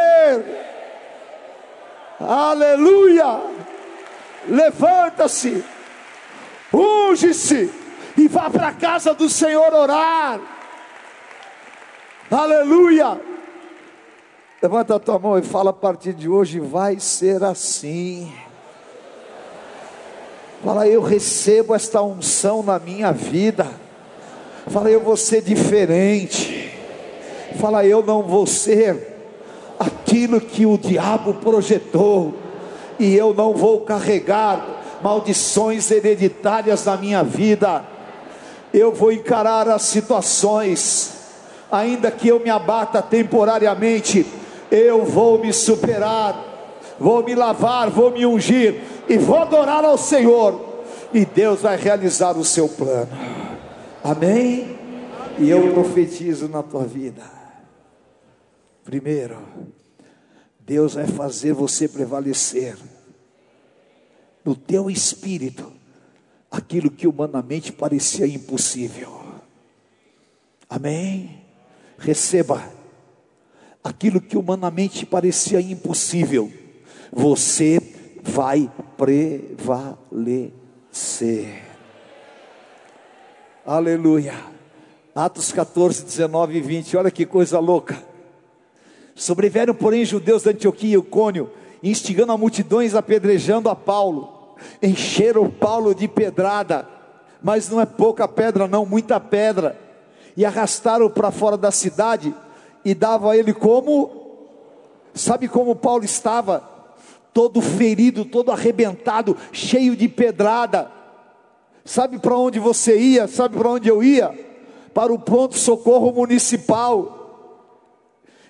Aleluia! 2.20 3.42
Levanta-se, 4.48 5.64
unge-se 6.76 7.72
e 8.18 8.28
vá 8.28 8.50
para 8.50 8.68
a 8.68 8.74
casa 8.74 9.14
do 9.14 9.30
Senhor 9.30 9.74
orar. 9.74 10.40
Aleluia! 12.30 13.20
Levanta 14.62 14.96
a 14.96 15.00
tua 15.00 15.20
mão 15.20 15.38
e 15.38 15.44
fala: 15.44 15.70
a 15.70 15.74
partir 15.74 16.14
de 16.14 16.28
hoje 16.28 16.60
vai 16.60 17.00
ser 17.00 17.44
assim. 17.44 18.32
Fala, 20.64 20.88
eu 20.88 21.04
recebo 21.04 21.76
esta 21.76 22.02
unção 22.02 22.64
na 22.64 22.80
minha 22.80 23.12
vida. 23.12 23.68
Fala, 24.68 24.90
eu 24.90 25.00
vou 25.00 25.16
ser 25.16 25.44
diferente. 25.44 26.74
Fala, 27.60 27.86
eu 27.86 28.02
não 28.04 28.24
vou 28.24 28.48
ser 28.48 29.16
aquilo 29.80 30.42
que 30.42 30.66
o 30.66 30.78
diabo 30.78 31.36
projetou, 31.36 32.34
e 32.98 33.16
eu 33.16 33.34
não 33.34 33.54
vou 33.54 33.82
carregar 33.82 34.75
maldições 35.02 35.90
hereditárias 35.92 36.86
na 36.86 36.98
minha 36.98 37.24
vida 37.24 37.96
eu 38.76 38.92
vou 38.92 39.10
encarar 39.10 39.70
as 39.70 39.84
situações, 39.84 41.14
ainda 41.72 42.12
que 42.12 42.28
eu 42.28 42.42
me 42.42 42.50
abata 42.50 43.02
temporariamente, 43.02 44.26
eu 44.70 45.06
vou 45.06 45.40
me 45.40 45.54
superar, 45.54 46.94
vou 47.00 47.24
me 47.24 47.34
lavar, 47.34 47.90
vou 47.90 48.12
me 48.12 48.26
ungir 48.26 48.82
e 49.08 49.18
vou 49.18 49.38
adorar 49.38 49.86
ao 49.86 49.98
Senhor, 49.98 50.84
e 51.14 51.24
Deus 51.24 51.62
vai 51.62 51.78
realizar 51.78 52.38
o 52.38 52.44
seu 52.44 52.68
plano. 52.68 53.08
Amém? 54.04 54.78
E 55.40 55.50
eu 55.50 55.72
profetizo 55.74 56.50
na 56.50 56.62
tua 56.62 56.84
vida. 56.84 57.24
Primeiro, 58.84 59.38
Deus 60.60 60.96
vai 60.96 61.08
fazer 61.08 61.54
você 61.54 61.88
prevalecer 61.88 62.76
no 64.46 64.56
teu 64.56 64.90
espírito 64.90 65.74
aquilo 66.52 66.92
que 66.92 67.08
humanamente 67.08 67.72
parecia 67.72 68.28
impossível. 68.28 69.24
Amém? 70.70 71.42
Receba 71.98 72.72
aquilo 73.84 74.22
que 74.22 74.38
humanamente 74.38 75.06
parecia 75.06 75.60
impossível, 75.62 76.52
você 77.12 77.80
vai 78.24 78.72
prevalecer. 78.98 79.96
Aleluia. 83.66 84.34
Atos 85.14 85.52
14, 85.52 86.04
19 86.04 86.58
e 86.58 86.62
20, 86.62 86.98
olha 86.98 87.12
que 87.12 87.26
coisa 87.26 87.60
louca. 87.60 88.04
Sobreviveram, 89.14 89.74
porém, 89.74 90.04
judeus 90.04 90.44
da 90.44 90.52
Antioquia 90.52 90.98
e 90.98 91.00
Icônio, 91.00 91.50
instigando 91.82 92.32
a 92.32 92.38
multidões, 92.38 92.96
apedrejando 92.96 93.70
a 93.70 93.76
Paulo 93.76 94.35
encheram 94.82 95.50
Paulo 95.50 95.94
de 95.94 96.08
pedrada, 96.08 96.88
mas 97.42 97.70
não 97.70 97.80
é 97.80 97.86
pouca 97.86 98.28
pedra, 98.28 98.68
não, 98.68 98.86
muita 98.86 99.20
pedra, 99.20 99.80
e 100.36 100.46
arrastaram 100.46 101.10
para 101.10 101.32
fora 101.32 101.56
da 101.56 101.72
cidade 101.72 102.34
e 102.84 102.94
davam 102.94 103.30
a 103.30 103.38
ele 103.38 103.54
como, 103.54 104.12
sabe 105.14 105.48
como 105.48 105.76
Paulo 105.76 106.04
estava? 106.04 106.64
Todo 107.34 107.62
ferido, 107.62 108.24
todo 108.24 108.52
arrebentado, 108.52 109.36
cheio 109.52 109.96
de 109.96 110.08
pedrada. 110.08 110.92
Sabe 111.84 112.18
para 112.18 112.36
onde 112.38 112.60
você 112.60 112.98
ia? 112.98 113.28
Sabe 113.28 113.58
para 113.58 113.70
onde 113.70 113.90
eu 113.90 114.02
ia? 114.02 114.34
Para 114.94 115.14
o 115.14 115.20
pronto 115.20 115.58
socorro 115.58 116.12
municipal. 116.12 117.16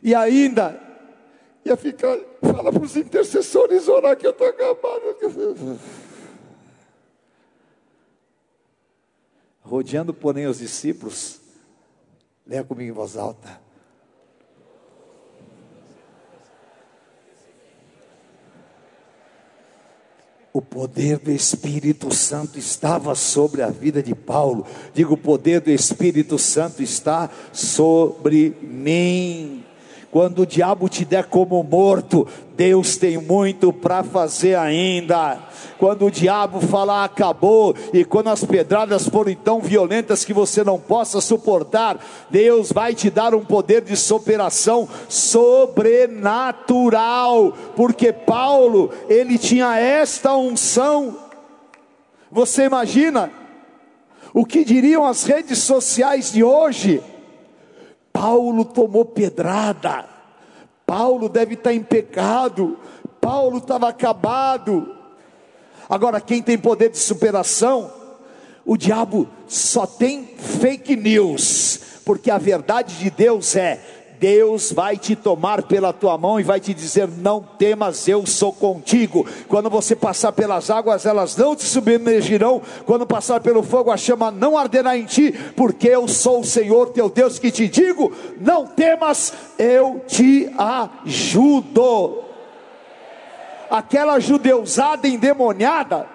E 0.03 0.13
ainda 0.13 0.79
ia 1.65 1.75
ficar, 1.75 2.15
fala 2.53 2.71
para 2.71 2.83
os 2.83 2.95
intercessores 2.95 3.87
orar 3.87 4.15
que 4.15 4.25
eu 4.25 4.31
estou 4.31 4.47
acabado. 4.47 5.79
Rodeando, 9.61 10.13
porém, 10.13 10.45
os 10.45 10.59
discípulos, 10.59 11.41
leia 12.45 12.63
comigo 12.63 12.91
em 12.91 12.93
voz 12.93 13.17
alta. 13.17 13.65
O 20.53 20.61
poder 20.61 21.17
do 21.17 21.31
Espírito 21.31 22.13
Santo 22.13 22.57
estava 22.57 23.13
sobre 23.13 23.61
a 23.61 23.69
vida 23.69 24.01
de 24.01 24.15
Paulo. 24.15 24.65
Digo, 24.93 25.15
o 25.15 25.17
poder 25.17 25.59
do 25.59 25.69
Espírito 25.69 26.39
Santo 26.39 26.81
está 26.81 27.29
sobre 27.51 28.55
mim. 28.61 29.65
Quando 30.11 30.43
o 30.43 30.45
diabo 30.45 30.87
te 30.87 31.03
der 31.03 31.25
como 31.25 31.63
morto, 31.63 32.27
Deus 32.55 32.97
tem 32.97 33.17
muito 33.17 33.73
para 33.73 34.03
fazer 34.03 34.55
ainda. 34.55 35.39
Quando 35.77 36.05
o 36.05 36.11
diabo 36.11 36.61
falar 36.61 37.03
acabou, 37.03 37.75
e 37.91 38.05
quando 38.05 38.29
as 38.29 38.41
pedradas 38.43 39.09
forem 39.09 39.35
tão 39.35 39.59
violentas 39.59 40.23
que 40.23 40.33
você 40.33 40.63
não 40.63 40.79
possa 40.79 41.19
suportar, 41.19 41.99
Deus 42.29 42.71
vai 42.71 42.95
te 42.95 43.09
dar 43.09 43.35
um 43.35 43.43
poder 43.43 43.81
de 43.81 43.97
superação 43.97 44.87
sobrenatural, 45.09 47.51
porque 47.75 48.13
Paulo, 48.13 48.89
ele 49.09 49.37
tinha 49.37 49.77
esta 49.77 50.33
unção. 50.35 51.17
Você 52.31 52.63
imagina 52.63 53.29
o 54.33 54.45
que 54.45 54.63
diriam 54.63 55.05
as 55.05 55.23
redes 55.23 55.59
sociais 55.59 56.31
de 56.31 56.41
hoje? 56.43 57.03
Paulo 58.15 58.63
tomou 58.63 59.03
pedrada, 59.03 60.05
Paulo 60.85 61.27
deve 61.27 61.55
estar 61.55 61.73
em 61.73 61.83
pecado, 61.83 62.79
Paulo 63.19 63.57
estava 63.57 63.89
acabado. 63.89 64.95
Agora, 65.89 66.21
quem 66.21 66.41
tem 66.41 66.57
poder 66.57 66.91
de 66.91 66.97
superação, 66.97 67.91
o 68.65 68.77
diabo 68.77 69.27
só 69.49 69.85
tem 69.85 70.25
fake 70.37 70.95
news, 70.95 71.99
porque 72.05 72.31
a 72.31 72.37
verdade 72.37 72.97
de 72.99 73.09
Deus 73.09 73.53
é: 73.53 73.81
Deus 74.19 74.71
vai 74.71 74.97
te 74.97 75.15
tomar 75.15 75.63
pela 75.63 75.93
tua 75.93 76.17
mão 76.17 76.39
e 76.39 76.43
vai 76.43 76.59
te 76.59 76.73
dizer: 76.73 77.07
Não 77.07 77.41
temas, 77.41 78.07
eu 78.07 78.25
sou 78.25 78.51
contigo. 78.53 79.25
Quando 79.47 79.69
você 79.69 79.95
passar 79.95 80.31
pelas 80.31 80.69
águas, 80.69 81.05
elas 81.05 81.35
não 81.35 81.55
te 81.55 81.63
submergirão. 81.63 82.61
Quando 82.85 83.05
passar 83.05 83.39
pelo 83.39 83.63
fogo, 83.63 83.91
a 83.91 83.97
chama 83.97 84.31
não 84.31 84.57
arderá 84.57 84.97
em 84.97 85.05
ti, 85.05 85.33
porque 85.55 85.89
eu 85.89 86.07
sou 86.07 86.41
o 86.41 86.45
Senhor 86.45 86.89
teu 86.89 87.09
Deus 87.09 87.39
que 87.39 87.51
te 87.51 87.67
digo: 87.67 88.11
Não 88.39 88.65
temas, 88.65 89.33
eu 89.57 90.01
te 90.07 90.49
ajudo. 90.57 92.23
Aquela 93.69 94.19
judeusada 94.19 95.07
endemoniada, 95.07 96.07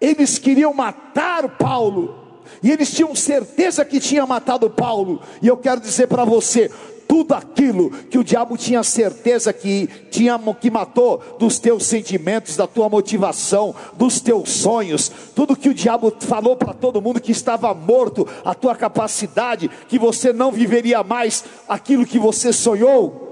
eles 0.00 0.38
queriam 0.38 0.74
matar 0.74 1.48
Paulo, 1.56 2.22
E 2.62 2.70
eles 2.70 2.92
tinham 2.92 3.14
certeza 3.14 3.84
que 3.84 3.98
tinha 3.98 4.26
matado 4.26 4.68
Paulo. 4.68 5.20
E 5.40 5.48
eu 5.48 5.56
quero 5.56 5.80
dizer 5.80 6.06
para 6.06 6.24
você, 6.24 6.70
tudo 7.12 7.34
aquilo 7.34 7.90
que 7.90 8.16
o 8.16 8.24
diabo 8.24 8.56
tinha 8.56 8.82
certeza 8.82 9.52
que 9.52 9.86
tinha 10.10 10.40
que 10.58 10.70
matou 10.70 11.22
dos 11.38 11.58
teus 11.58 11.84
sentimentos, 11.84 12.56
da 12.56 12.66
tua 12.66 12.88
motivação, 12.88 13.74
dos 13.92 14.18
teus 14.18 14.48
sonhos, 14.48 15.12
tudo 15.34 15.54
que 15.54 15.68
o 15.68 15.74
diabo 15.74 16.10
falou 16.20 16.56
para 16.56 16.72
todo 16.72 17.02
mundo 17.02 17.20
que 17.20 17.30
estava 17.30 17.74
morto, 17.74 18.26
a 18.42 18.54
tua 18.54 18.74
capacidade, 18.74 19.70
que 19.88 19.98
você 19.98 20.32
não 20.32 20.50
viveria 20.50 21.02
mais 21.02 21.44
aquilo 21.68 22.06
que 22.06 22.18
você 22.18 22.50
sonhou. 22.50 23.31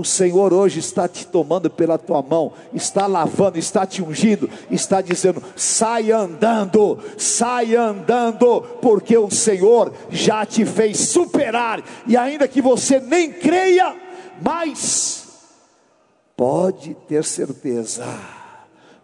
O 0.00 0.04
Senhor 0.04 0.50
hoje 0.54 0.78
está 0.78 1.06
te 1.06 1.26
tomando 1.26 1.68
pela 1.68 1.98
tua 1.98 2.22
mão, 2.22 2.54
está 2.72 3.06
lavando, 3.06 3.58
está 3.58 3.84
te 3.84 4.00
ungindo, 4.02 4.48
está 4.70 5.02
dizendo: 5.02 5.42
sai 5.54 6.10
andando, 6.10 6.98
sai 7.18 7.76
andando, 7.76 8.62
porque 8.80 9.14
o 9.18 9.30
Senhor 9.30 9.92
já 10.08 10.46
te 10.46 10.64
fez 10.64 10.98
superar, 11.00 11.84
e 12.06 12.16
ainda 12.16 12.48
que 12.48 12.62
você 12.62 12.98
nem 12.98 13.30
creia, 13.30 13.94
mas 14.40 15.28
pode 16.34 16.96
ter 17.06 17.22
certeza, 17.22 18.06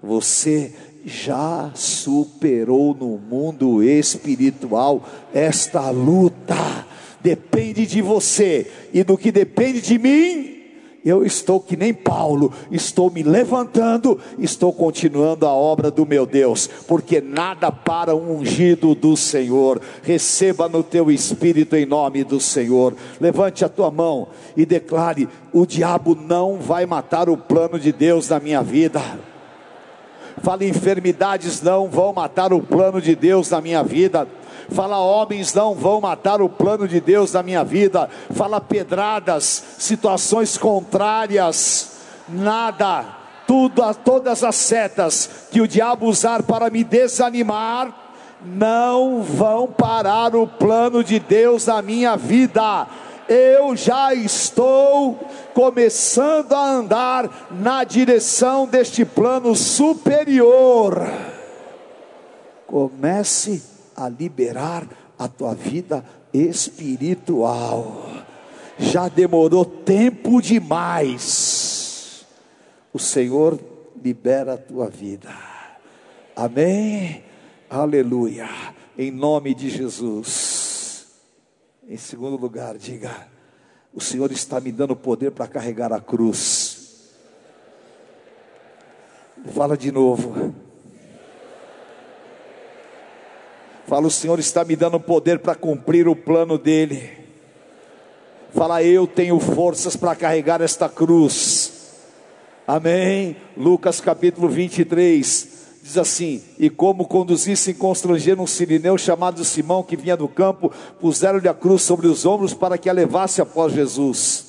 você 0.02 0.74
já 1.04 1.72
superou 1.74 2.94
no 2.94 3.18
mundo 3.18 3.82
espiritual 3.82 5.06
esta 5.34 5.90
luta. 5.90 6.86
Depende 7.20 7.84
de 7.84 8.00
você, 8.00 8.70
e 8.94 9.04
do 9.04 9.18
que 9.18 9.30
depende 9.30 9.82
de 9.82 9.98
mim, 9.98 10.55
eu 11.06 11.24
estou 11.24 11.60
que 11.60 11.76
nem 11.76 11.94
Paulo, 11.94 12.52
estou 12.68 13.08
me 13.08 13.22
levantando, 13.22 14.18
estou 14.40 14.72
continuando 14.72 15.46
a 15.46 15.52
obra 15.52 15.88
do 15.88 16.04
meu 16.04 16.26
Deus, 16.26 16.68
porque 16.88 17.20
nada 17.20 17.70
para 17.70 18.16
um 18.16 18.38
ungido 18.38 18.92
do 18.92 19.16
Senhor. 19.16 19.80
Receba 20.02 20.68
no 20.68 20.82
teu 20.82 21.08
espírito 21.08 21.76
em 21.76 21.86
nome 21.86 22.24
do 22.24 22.40
Senhor. 22.40 22.96
Levante 23.20 23.64
a 23.64 23.68
tua 23.68 23.88
mão 23.88 24.26
e 24.56 24.66
declare: 24.66 25.28
o 25.52 25.64
diabo 25.64 26.16
não 26.16 26.58
vai 26.58 26.84
matar 26.86 27.28
o 27.28 27.36
plano 27.36 27.78
de 27.78 27.92
Deus 27.92 28.28
na 28.28 28.40
minha 28.40 28.60
vida. 28.60 29.00
Fale, 30.42 30.68
enfermidades 30.68 31.62
não 31.62 31.88
vão 31.88 32.12
matar 32.12 32.52
o 32.52 32.60
plano 32.60 33.00
de 33.00 33.14
Deus 33.14 33.50
na 33.50 33.60
minha 33.60 33.82
vida 33.84 34.26
fala 34.70 34.98
homens 34.98 35.54
não 35.54 35.74
vão 35.74 36.00
matar 36.00 36.40
o 36.40 36.48
plano 36.48 36.86
de 36.86 37.00
Deus 37.00 37.32
na 37.32 37.42
minha 37.42 37.64
vida, 37.64 38.08
fala 38.30 38.60
pedradas, 38.60 39.62
situações 39.78 40.58
contrárias, 40.58 41.92
nada, 42.28 43.04
tudo, 43.46 43.82
todas 44.04 44.42
as 44.42 44.56
setas 44.56 45.48
que 45.50 45.60
o 45.60 45.68
diabo 45.68 46.06
usar 46.06 46.42
para 46.42 46.70
me 46.70 46.82
desanimar, 46.82 47.94
não 48.44 49.22
vão 49.22 49.66
parar 49.66 50.34
o 50.36 50.46
plano 50.46 51.02
de 51.02 51.18
Deus 51.18 51.66
na 51.66 51.80
minha 51.80 52.16
vida. 52.16 52.86
Eu 53.28 53.74
já 53.74 54.14
estou 54.14 55.18
começando 55.52 56.52
a 56.52 56.64
andar 56.64 57.48
na 57.50 57.82
direção 57.82 58.66
deste 58.66 59.04
plano 59.04 59.56
superior. 59.56 61.08
Comece 62.66 63.75
a 63.96 64.08
liberar 64.08 64.86
a 65.18 65.26
tua 65.26 65.54
vida 65.54 66.04
espiritual. 66.32 68.02
Já 68.78 69.08
demorou 69.08 69.64
tempo 69.64 70.40
demais. 70.42 72.26
O 72.92 72.98
Senhor 72.98 73.58
libera 74.02 74.54
a 74.54 74.58
tua 74.58 74.88
vida. 74.88 75.30
Amém. 76.34 77.24
Aleluia. 77.70 78.48
Em 78.98 79.10
nome 79.10 79.54
de 79.54 79.70
Jesus. 79.70 81.06
Em 81.88 81.96
segundo 81.96 82.36
lugar, 82.36 82.76
diga: 82.76 83.28
O 83.94 84.00
Senhor 84.00 84.30
está 84.32 84.60
me 84.60 84.72
dando 84.72 84.94
poder 84.94 85.30
para 85.30 85.46
carregar 85.46 85.92
a 85.92 86.00
cruz. 86.00 87.12
Fala 89.54 89.76
de 89.76 89.92
novo. 89.92 90.54
Fala, 93.86 94.08
o 94.08 94.10
Senhor 94.10 94.38
está 94.40 94.64
me 94.64 94.74
dando 94.74 94.98
poder 94.98 95.38
para 95.38 95.54
cumprir 95.54 96.08
o 96.08 96.16
plano 96.16 96.58
dEle. 96.58 97.08
Fala, 98.52 98.82
eu 98.82 99.06
tenho 99.06 99.38
forças 99.38 99.94
para 99.94 100.16
carregar 100.16 100.60
esta 100.60 100.88
cruz. 100.88 101.72
Amém. 102.66 103.36
Lucas 103.56 104.00
capítulo 104.00 104.48
23 104.48 105.56
diz 105.84 105.96
assim: 105.96 106.42
E 106.58 106.68
como 106.68 107.06
conduzissem 107.06 107.72
constrangeram 107.74 108.42
um 108.42 108.46
sirineu 108.46 108.98
chamado 108.98 109.44
Simão, 109.44 109.84
que 109.84 109.96
vinha 109.96 110.16
do 110.16 110.26
campo, 110.26 110.72
puseram-lhe 111.00 111.48
a 111.48 111.54
cruz 111.54 111.82
sobre 111.82 112.08
os 112.08 112.26
ombros 112.26 112.52
para 112.52 112.76
que 112.76 112.90
a 112.90 112.92
levasse 112.92 113.40
após 113.40 113.72
Jesus. 113.72 114.44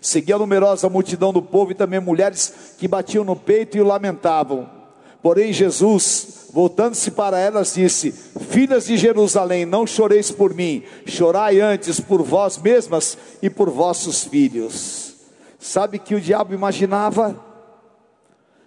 Seguia 0.00 0.34
a 0.34 0.38
numerosa 0.40 0.88
multidão 0.88 1.32
do 1.32 1.40
povo 1.40 1.70
e 1.70 1.76
também 1.76 2.00
mulheres 2.00 2.74
que 2.76 2.88
batiam 2.88 3.22
no 3.22 3.36
peito 3.36 3.76
e 3.76 3.80
o 3.80 3.86
lamentavam. 3.86 4.68
Porém, 5.22 5.52
Jesus, 5.52 6.41
voltando-se 6.52 7.10
para 7.10 7.38
elas, 7.38 7.74
disse: 7.74 8.12
Filhas 8.12 8.86
de 8.86 8.96
Jerusalém, 8.96 9.64
não 9.64 9.86
choreis 9.86 10.30
por 10.30 10.54
mim, 10.54 10.84
chorai 11.06 11.60
antes 11.60 11.98
por 11.98 12.22
vós 12.22 12.58
mesmas 12.58 13.16
e 13.40 13.48
por 13.48 13.70
vossos 13.70 14.24
filhos. 14.24 15.14
Sabe 15.58 15.98
que 15.98 16.14
o 16.14 16.20
diabo 16.20 16.52
imaginava 16.52 17.40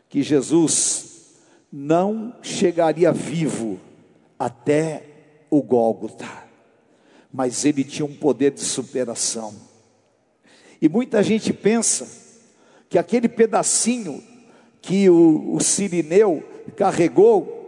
que 0.10 0.24
Jesus 0.24 1.36
não 1.72 2.34
chegaria 2.42 3.12
vivo 3.12 3.80
até 4.40 5.04
o 5.50 5.62
Gólgota, 5.62 6.28
mas 7.32 7.66
ele 7.66 7.84
tinha 7.84 8.06
um 8.06 8.16
poder 8.16 8.52
de 8.52 8.62
superação. 8.62 9.54
E 10.82 10.90
muita 10.90 11.22
gente 11.22 11.52
pensa 11.54 12.08
que 12.90 12.98
aquele 12.98 13.28
pedacinho 13.28 14.24
que 14.82 15.10
o, 15.10 15.56
o 15.56 15.60
Sirineu 15.60 16.44
carregou 16.78 17.65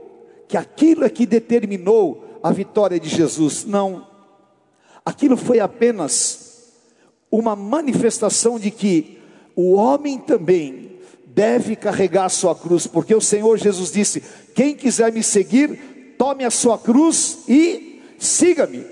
que 0.48 0.58
aquilo 0.58 1.04
é 1.04 1.10
que 1.10 1.26
determinou 1.26 2.40
a 2.42 2.52
vitória 2.52 3.00
de 3.00 3.10
Jesus. 3.10 3.66
Não. 3.66 4.08
Aquilo 5.06 5.38
foi 5.38 5.60
apenas 5.60 6.72
uma 7.30 7.56
manifestação 7.56 8.60
de 8.60 8.72
que 8.72 9.20
o 9.56 9.74
homem 9.74 10.18
também 10.18 11.00
deve 11.26 11.76
carregar 11.76 12.26
a 12.26 12.30
sua 12.30 12.56
cruz, 12.56 12.88
porque 12.88 13.14
o 13.14 13.22
Senhor 13.22 13.58
Jesus 13.58 13.92
disse: 13.92 14.24
Quem 14.56 14.76
quiser 14.76 15.12
me 15.12 15.24
seguir, 15.24 16.16
tome 16.18 16.44
a 16.44 16.52
sua 16.52 16.78
cruz 16.78 17.40
e 17.48 18.02
siga-me. 18.18 18.86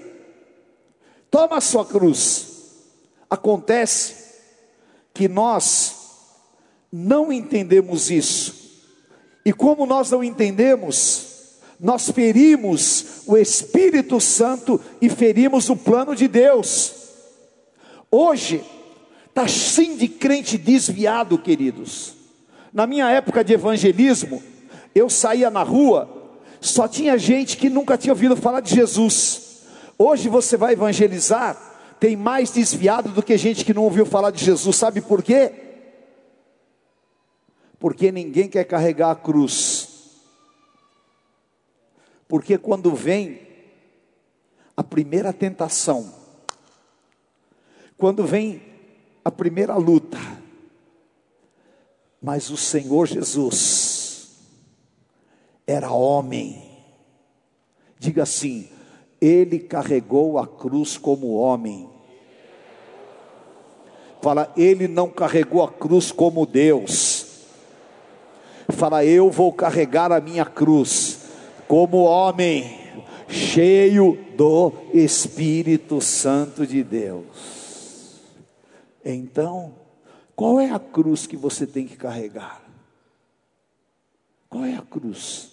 Toma 1.32 1.58
a 1.58 1.62
sua 1.62 1.86
cruz. 1.86 2.48
Acontece 3.30 4.26
que 5.14 5.28
nós 5.28 5.96
não 6.92 7.32
entendemos 7.32 8.10
isso. 8.12 8.66
E 9.46 9.52
como 9.52 9.86
nós 9.86 10.10
não 10.10 10.24
entendemos, 10.24 11.35
nós 11.80 12.10
ferimos 12.10 13.24
o 13.26 13.38
Espírito 13.38 14.20
Santo 14.20 14.80
e 15.02 15.10
ferimos 15.10 15.70
o 15.70 15.76
plano 15.76 16.16
de 16.16 16.28
Deus. 16.28 16.94
Hoje, 18.10 18.64
está 19.28 19.48
sim 19.48 19.98
de 19.98 20.08
crente 20.08 20.58
desviado, 20.58 21.38
queridos. 21.38 22.14
Na 22.72 22.88
minha 22.88 23.10
época 23.10 23.44
de 23.44 23.54
evangelismo, 23.54 24.42
eu 24.94 25.10
saía 25.10 25.50
na 25.50 25.64
rua, 25.64 26.10
só 26.62 26.88
tinha 26.88 27.18
gente 27.18 27.58
que 27.58 27.70
nunca 27.70 27.98
tinha 27.98 28.14
ouvido 28.14 28.36
falar 28.36 28.62
de 28.62 28.74
Jesus. 28.74 29.62
Hoje 29.98 30.30
você 30.30 30.56
vai 30.56 30.74
evangelizar, 30.74 31.58
tem 32.00 32.16
mais 32.16 32.52
desviado 32.52 33.10
do 33.10 33.22
que 33.22 33.38
gente 33.38 33.66
que 33.66 33.74
não 33.74 33.84
ouviu 33.84 34.06
falar 34.06 34.32
de 34.32 34.44
Jesus. 34.44 34.76
Sabe 34.76 35.02
por 35.02 35.22
quê? 35.22 35.52
Porque 37.80 38.12
ninguém 38.12 38.48
quer 38.48 38.64
carregar 38.64 39.12
a 39.12 39.16
cruz. 39.16 39.75
Porque 42.28 42.58
quando 42.58 42.94
vem 42.96 43.42
a 44.76 44.84
primeira 44.84 45.32
tentação, 45.32 46.14
quando 47.98 48.26
vem 48.26 48.62
a 49.24 49.32
primeira 49.32 49.76
luta, 49.76 50.18
mas 52.22 52.50
o 52.50 52.58
Senhor 52.58 53.06
Jesus 53.06 54.32
era 55.68 55.92
homem, 55.92 56.62
diga 58.00 58.24
assim, 58.24 58.70
ele 59.22 59.60
carregou 59.60 60.38
a 60.38 60.48
cruz 60.48 60.98
como 60.98 61.36
homem. 61.36 61.90
Fala, 64.22 64.52
ele 64.58 64.88
não 64.88 65.10
carregou 65.10 65.64
a 65.64 65.72
cruz 65.72 66.12
como 66.12 66.48
Deus. 66.48 67.28
Fala, 68.70 69.06
eu 69.06 69.30
vou 69.30 69.54
carregar 69.54 70.12
a 70.12 70.20
minha 70.20 70.46
cruz 70.46 71.15
como 71.68 72.04
homem, 72.04 72.80
cheio 73.28 74.18
do 74.36 74.72
Espírito 74.94 76.00
Santo 76.02 76.66
de 76.66 76.84
Deus. 76.84 78.22
Então, 79.04 79.76
qual 80.36 80.60
é 80.60 80.72
a 80.72 80.80
cruz 80.80 81.26
que 81.26 81.38
você 81.38 81.66
tem 81.66 81.88
que 81.88 81.96
carregar? 81.96 82.62
Qual 84.50 84.64
é 84.66 84.76
a 84.76 84.82
cruz? 84.82 85.52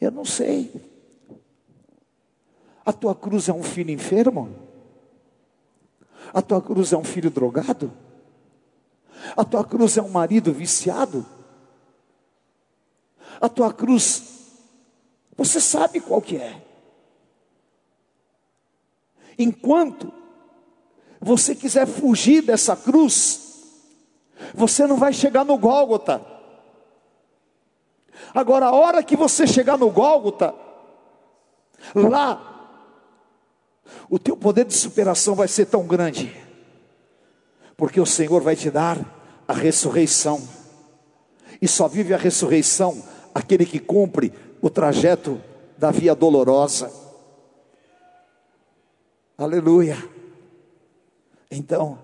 Eu 0.00 0.10
não 0.10 0.24
sei. 0.24 0.72
A 2.84 2.92
tua 2.92 3.14
cruz 3.14 3.48
é 3.48 3.52
um 3.52 3.62
filho 3.62 3.90
enfermo? 3.90 4.54
A 6.32 6.42
tua 6.42 6.60
cruz 6.60 6.92
é 6.92 6.96
um 6.96 7.04
filho 7.04 7.30
drogado? 7.30 7.92
A 9.36 9.44
tua 9.44 9.64
cruz 9.64 9.96
é 9.96 10.02
um 10.02 10.10
marido 10.10 10.52
viciado? 10.52 11.24
A 13.40 13.48
tua 13.48 13.72
cruz, 13.72 14.22
você 15.36 15.60
sabe 15.60 16.00
qual 16.00 16.20
que 16.20 16.36
é. 16.36 16.62
Enquanto 19.38 20.12
você 21.20 21.54
quiser 21.54 21.86
fugir 21.86 22.42
dessa 22.42 22.76
cruz, 22.76 23.40
você 24.54 24.86
não 24.86 24.96
vai 24.96 25.12
chegar 25.12 25.44
no 25.44 25.58
Gólgota. 25.58 26.24
Agora, 28.34 28.66
a 28.66 28.72
hora 28.72 29.02
que 29.02 29.16
você 29.16 29.46
chegar 29.46 29.76
no 29.76 29.90
Gólgota, 29.90 30.54
lá, 31.94 32.50
o 34.08 34.18
teu 34.18 34.36
poder 34.36 34.64
de 34.64 34.74
superação 34.74 35.34
vai 35.34 35.48
ser 35.48 35.66
tão 35.66 35.86
grande, 35.86 36.34
porque 37.76 38.00
o 38.00 38.06
Senhor 38.06 38.40
vai 38.40 38.54
te 38.56 38.70
dar 38.70 38.98
a 39.46 39.52
ressurreição, 39.52 40.40
e 41.60 41.68
só 41.68 41.88
vive 41.88 42.14
a 42.14 42.18
ressurreição 42.18 43.02
aquele 43.34 43.66
que 43.66 43.80
cumpre 43.80 44.32
o 44.62 44.70
trajeto 44.70 45.40
da 45.76 45.90
via 45.90 46.14
dolorosa. 46.14 46.90
Aleluia. 49.36 49.96
Então, 51.50 51.98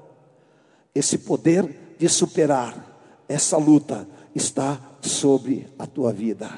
esse 0.94 1.18
poder 1.18 1.94
de 1.98 2.08
superar 2.08 2.90
essa 3.28 3.56
luta 3.56 4.08
está 4.34 4.80
sobre 5.00 5.68
a 5.78 5.86
tua 5.86 6.12
vida. 6.12 6.50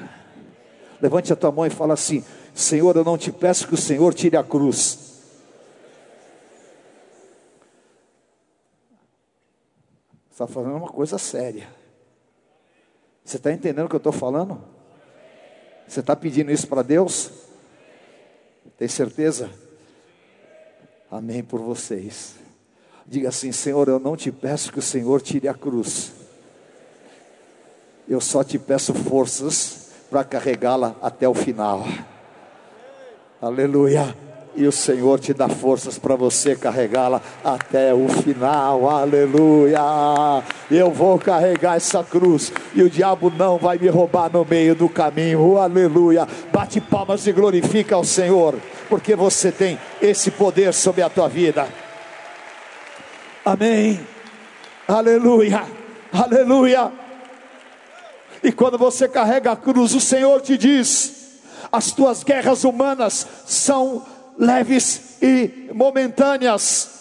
Levante 0.99 1.31
a 1.31 1.35
tua 1.35 1.51
mão 1.51 1.65
e 1.65 1.69
fala 1.69 1.93
assim: 1.93 2.23
Senhor, 2.53 2.95
eu 2.95 3.03
não 3.03 3.17
te 3.17 3.31
peço 3.31 3.67
que 3.67 3.75
o 3.75 3.77
Senhor 3.77 4.13
tire 4.13 4.35
a 4.35 4.43
cruz. 4.43 5.13
Está 10.31 10.47
falando 10.47 10.77
uma 10.77 10.89
coisa 10.89 11.19
séria. 11.19 11.82
Você 13.23 13.37
está 13.37 13.51
entendendo 13.51 13.85
o 13.85 13.89
que 13.89 13.95
eu 13.95 13.97
estou 13.97 14.11
falando? 14.11 14.61
Você 15.87 15.99
está 15.99 16.15
pedindo 16.15 16.51
isso 16.51 16.67
para 16.67 16.81
Deus? 16.81 17.31
Tem 18.77 18.87
certeza? 18.87 19.49
Amém 21.09 21.43
por 21.43 21.59
vocês. 21.59 22.35
Diga 23.05 23.29
assim: 23.29 23.51
Senhor, 23.51 23.87
eu 23.87 23.99
não 23.99 24.15
te 24.17 24.31
peço 24.31 24.71
que 24.71 24.79
o 24.79 24.81
Senhor 24.81 25.21
tire 25.21 25.47
a 25.47 25.53
cruz. 25.53 26.11
Eu 28.07 28.19
só 28.19 28.43
te 28.43 28.59
peço 28.59 28.93
forças 28.93 29.91
para 30.09 30.23
carregá-la 30.23 30.95
até 31.01 31.27
o 31.27 31.33
final. 31.33 31.83
Aleluia. 33.41 34.32
E 34.55 34.67
o 34.67 34.71
Senhor 34.71 35.19
te 35.19 35.33
dá 35.33 35.49
forças 35.49 35.97
para 35.97 36.15
você 36.15 36.55
carregá-la 36.55 37.19
até 37.43 37.91
o 37.91 38.07
final, 38.07 38.87
aleluia. 38.87 39.79
Eu 40.69 40.91
vou 40.91 41.17
carregar 41.17 41.75
essa 41.75 42.03
cruz 42.03 42.53
e 42.75 42.83
o 42.83 42.89
diabo 42.89 43.31
não 43.35 43.57
vai 43.57 43.79
me 43.79 43.87
roubar 43.87 44.31
no 44.31 44.45
meio 44.45 44.75
do 44.75 44.87
caminho, 44.87 45.57
aleluia. 45.57 46.27
Bate 46.51 46.79
palmas 46.79 47.25
e 47.25 47.31
glorifica 47.31 47.95
ao 47.95 48.03
Senhor, 48.03 48.55
porque 48.89 49.15
você 49.15 49.51
tem 49.51 49.79
esse 49.99 50.29
poder 50.29 50.71
sobre 50.71 51.01
a 51.01 51.09
tua 51.09 51.27
vida. 51.27 51.67
Amém, 53.43 53.99
aleluia, 54.87 55.63
aleluia. 56.11 56.91
E 58.43 58.51
quando 58.51 58.77
você 58.77 59.07
carrega 59.07 59.53
a 59.53 59.55
cruz, 59.55 59.95
o 59.95 59.99
Senhor 59.99 60.41
te 60.41 60.57
diz: 60.57 61.39
as 61.71 61.91
tuas 61.91 62.23
guerras 62.23 62.63
humanas 62.63 63.25
são 63.45 64.05
leves 64.37 65.21
e 65.21 65.69
momentâneas. 65.73 66.93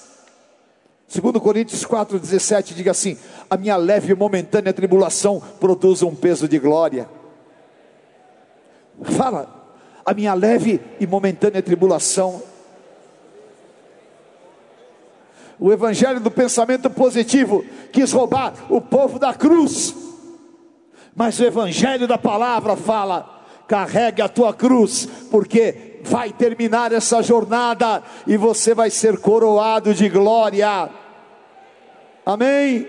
Segundo 1.06 1.40
Coríntios 1.40 1.84
4:17 1.84 2.74
diga 2.74 2.90
assim: 2.90 3.18
a 3.50 3.56
minha 3.56 3.76
leve 3.76 4.12
e 4.12 4.16
momentânea 4.16 4.72
tribulação 4.72 5.42
produz 5.60 6.02
um 6.02 6.14
peso 6.14 6.48
de 6.48 6.58
glória. 6.58 7.08
Fala, 9.02 9.62
a 10.04 10.14
minha 10.14 10.32
leve 10.34 10.80
e 10.98 11.06
momentânea 11.06 11.62
tribulação. 11.62 12.42
O 15.58 15.70
evangelho 15.70 16.18
do 16.18 16.30
pensamento 16.30 16.88
positivo 16.88 17.64
quis 17.92 18.10
roubar 18.10 18.54
o 18.68 18.80
povo 18.80 19.18
da 19.18 19.34
cruz. 19.34 19.94
Mas 21.14 21.38
o 21.38 21.44
evangelho 21.44 22.08
da 22.08 22.16
palavra 22.16 22.74
fala: 22.74 23.44
carregue 23.68 24.22
a 24.22 24.28
tua 24.28 24.54
cruz, 24.54 25.06
porque 25.30 25.91
vai 26.02 26.32
terminar 26.32 26.92
essa 26.92 27.22
jornada 27.22 28.02
e 28.26 28.36
você 28.36 28.74
vai 28.74 28.90
ser 28.90 29.18
coroado 29.18 29.94
de 29.94 30.08
glória. 30.08 30.90
Amém? 32.26 32.88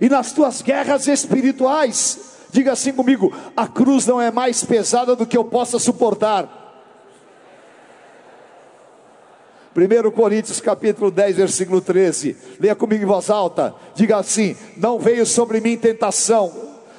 E 0.00 0.08
nas 0.08 0.32
tuas 0.32 0.62
guerras 0.62 1.06
espirituais, 1.06 2.36
diga 2.50 2.72
assim 2.72 2.92
comigo: 2.92 3.32
a 3.56 3.66
cruz 3.66 4.06
não 4.06 4.20
é 4.20 4.30
mais 4.30 4.62
pesada 4.64 5.16
do 5.16 5.26
que 5.26 5.36
eu 5.36 5.44
possa 5.44 5.78
suportar. 5.78 6.64
1 9.76 10.10
Coríntios 10.10 10.58
capítulo 10.58 11.10
10, 11.10 11.36
versículo 11.36 11.82
13. 11.82 12.34
Leia 12.58 12.74
comigo 12.74 13.02
em 13.02 13.06
voz 13.06 13.28
alta. 13.28 13.74
Diga 13.94 14.16
assim: 14.16 14.56
Não 14.76 14.98
veio 14.98 15.26
sobre 15.26 15.60
mim 15.60 15.76
tentação 15.76 16.52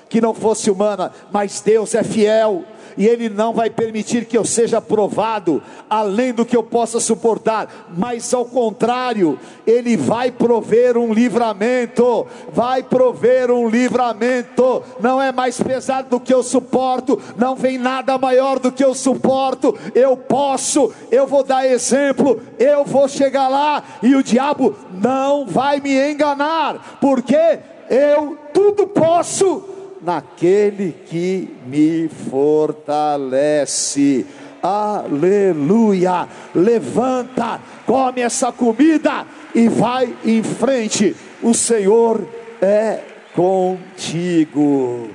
que 0.09 0.21
não 0.21 0.33
fosse 0.33 0.69
humana, 0.69 1.11
mas 1.31 1.59
Deus 1.59 1.93
é 1.95 2.03
fiel 2.03 2.63
e 2.97 3.07
Ele 3.07 3.29
não 3.29 3.53
vai 3.53 3.69
permitir 3.69 4.25
que 4.25 4.37
eu 4.37 4.43
seja 4.43 4.81
provado 4.81 5.61
além 5.89 6.33
do 6.33 6.45
que 6.45 6.57
eu 6.57 6.63
possa 6.63 6.99
suportar, 6.99 7.87
mas 7.95 8.33
ao 8.33 8.45
contrário, 8.45 9.39
Ele 9.65 9.95
vai 9.95 10.31
prover 10.31 10.97
um 10.97 11.13
livramento, 11.13 12.25
vai 12.51 12.81
prover 12.81 13.51
um 13.51 13.69
livramento, 13.69 14.83
não 14.99 15.21
é 15.21 15.31
mais 15.31 15.61
pesado 15.61 16.09
do 16.09 16.19
que 16.19 16.33
eu 16.33 16.41
suporto, 16.41 17.21
não 17.37 17.55
vem 17.55 17.77
nada 17.77 18.17
maior 18.17 18.59
do 18.59 18.71
que 18.71 18.83
eu 18.83 18.95
suporto, 18.95 19.77
eu 19.93 20.17
posso, 20.17 20.91
eu 21.11 21.27
vou 21.27 21.43
dar 21.43 21.65
exemplo, 21.65 22.41
eu 22.57 22.83
vou 22.83 23.07
chegar 23.07 23.47
lá 23.47 23.83
e 24.01 24.15
o 24.15 24.23
diabo 24.23 24.75
não 24.91 25.45
vai 25.45 25.79
me 25.79 26.11
enganar, 26.11 26.97
porque 26.99 27.59
eu 27.89 28.37
tudo 28.53 28.87
posso 28.87 29.76
naquele 30.07 30.95
que 31.05 31.53
me 31.65 32.07
fortalece. 32.29 34.25
Aleluia! 34.63 36.29
Levanta, 36.55 37.59
come 37.85 38.21
essa 38.21 38.49
comida 38.53 39.27
e 39.53 39.67
vai 39.67 40.15
em 40.23 40.41
frente. 40.41 41.13
O 41.43 41.53
Senhor 41.53 42.25
é 42.61 43.01
contigo. 43.35 45.09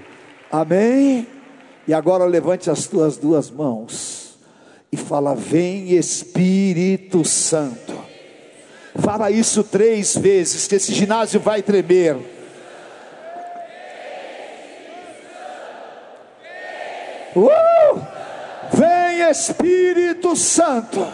Amém? 0.51 1.26
E 1.88 1.95
agora 1.95 2.26
levante 2.26 2.68
as 2.70 2.86
tuas 2.86 3.16
duas 3.16 3.51
mãos 3.51 4.36
e 4.93 4.97
fala: 4.99 5.34
Vem 5.34 5.95
Espírito 5.95 7.24
Santo. 7.24 7.95
Fala 8.97 9.30
isso 9.30 9.64
três 9.64 10.14
vezes, 10.14 10.68
que 10.68 10.74
esse 10.74 10.93
ginásio 10.93 11.40
vai 11.40 11.62
tremer. 11.62 12.41
Uh! 17.35 18.01
Vem 18.72 19.28
Espírito 19.28 20.35
Santo 20.35 21.07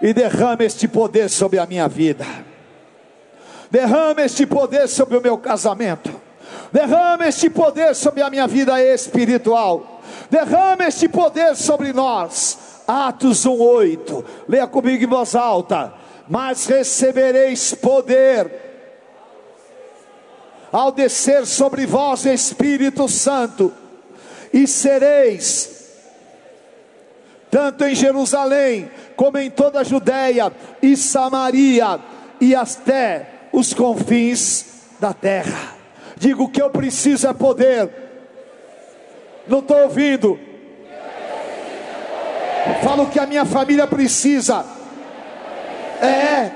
e 0.00 0.12
derrama 0.12 0.64
este 0.64 0.86
poder 0.86 1.28
sobre 1.28 1.58
a 1.58 1.66
minha 1.66 1.88
vida. 1.88 2.26
Derrama 3.70 4.22
este 4.22 4.46
poder 4.46 4.88
sobre 4.88 5.16
o 5.16 5.20
meu 5.20 5.38
casamento. 5.38 6.20
Derrama 6.70 7.26
este 7.26 7.50
poder 7.50 7.94
sobre 7.94 8.22
a 8.22 8.30
minha 8.30 8.46
vida 8.46 8.80
espiritual. 8.82 10.00
Derrama 10.30 10.84
este 10.84 11.08
poder 11.08 11.56
sobre 11.56 11.92
nós. 11.92 12.58
Atos 12.86 13.44
1:8. 13.44 14.24
Leia 14.48 14.66
comigo 14.66 15.04
em 15.04 15.06
voz 15.06 15.34
alta. 15.34 15.94
Mas 16.28 16.66
recebereis 16.66 17.74
poder 17.74 18.70
ao 20.70 20.92
descer 20.92 21.44
sobre 21.46 21.86
vós 21.86 22.24
Espírito 22.24 23.08
Santo 23.08 23.81
e 24.52 24.66
sereis 24.66 25.72
tanto 27.52 27.84
em 27.84 27.94
Jerusalém 27.94 28.90
como 29.14 29.36
em 29.36 29.50
toda 29.50 29.80
a 29.80 29.84
Judéia 29.84 30.50
e 30.80 30.96
Samaria 30.96 32.00
e 32.40 32.54
até 32.54 33.26
os 33.52 33.74
confins 33.74 34.64
da 34.98 35.12
terra. 35.12 35.74
Digo 36.16 36.48
que 36.48 36.62
eu 36.62 36.70
preciso 36.70 37.28
é 37.28 37.34
poder. 37.34 37.90
Não 39.46 39.58
estou 39.58 39.82
ouvindo. 39.82 40.40
Falo 42.82 43.06
que 43.08 43.20
a 43.20 43.26
minha 43.26 43.44
família 43.44 43.86
precisa. 43.86 44.64
É. 46.00 46.52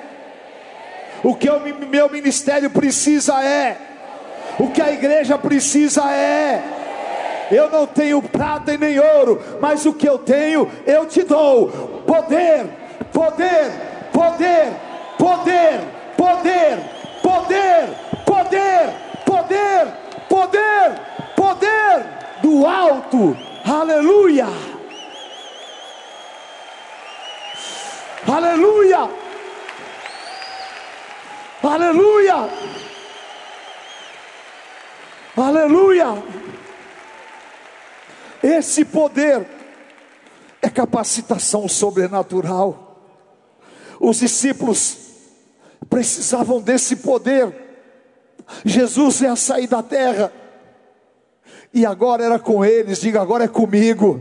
O 1.22 1.34
que 1.34 1.50
o 1.50 1.60
meu 1.60 2.08
ministério 2.08 2.70
precisa 2.70 3.44
é. 3.44 3.76
O 4.58 4.70
que 4.70 4.80
a 4.80 4.90
igreja 4.90 5.36
precisa 5.36 6.10
é 6.10 6.85
Eu 7.50 7.70
não 7.70 7.86
tenho 7.86 8.20
prata 8.22 8.74
e 8.74 8.78
nem 8.78 8.98
ouro, 8.98 9.40
mas 9.60 9.86
o 9.86 9.94
que 9.94 10.08
eu 10.08 10.18
tenho, 10.18 10.70
eu 10.86 11.06
te 11.06 11.22
dou. 11.22 11.68
Poder, 12.06 12.66
poder, 13.12 13.70
poder, 14.12 14.72
poder, 15.18 15.80
poder, 16.16 16.78
poder, 17.22 17.88
poder, 18.24 18.88
poder, 19.24 19.86
poder, 20.28 21.00
poder 21.36 22.04
do 22.42 22.66
alto. 22.66 23.36
Aleluia. 23.64 24.46
Aleluia. 28.26 29.08
Aleluia. 31.62 32.50
Aleluia. 35.36 36.22
Esse 38.42 38.84
poder 38.84 39.46
é 40.62 40.68
capacitação 40.68 41.68
sobrenatural. 41.68 43.00
Os 44.00 44.18
discípulos 44.18 44.98
precisavam 45.88 46.60
desse 46.60 46.96
poder. 46.96 47.54
Jesus 48.64 49.20
ia 49.20 49.34
sair 49.34 49.66
da 49.66 49.82
terra, 49.82 50.32
e 51.72 51.84
agora 51.84 52.24
era 52.24 52.38
com 52.38 52.64
eles, 52.64 53.00
diga 53.00 53.20
agora 53.20 53.44
é 53.44 53.48
comigo. 53.48 54.20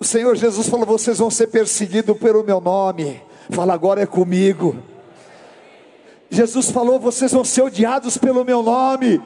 O 0.00 0.04
Senhor 0.04 0.34
Jesus 0.36 0.68
falou: 0.68 0.86
vocês 0.86 1.18
vão 1.18 1.30
ser 1.30 1.48
perseguidos 1.48 2.16
pelo 2.18 2.42
meu 2.42 2.60
nome. 2.60 3.22
Fala 3.50 3.74
agora 3.74 4.02
é 4.02 4.06
comigo. 4.06 4.76
Jesus 6.30 6.70
falou: 6.70 6.98
vocês 6.98 7.32
vão 7.32 7.44
ser 7.44 7.62
odiados 7.62 8.18
pelo 8.18 8.44
meu 8.44 8.62
nome. 8.62 9.22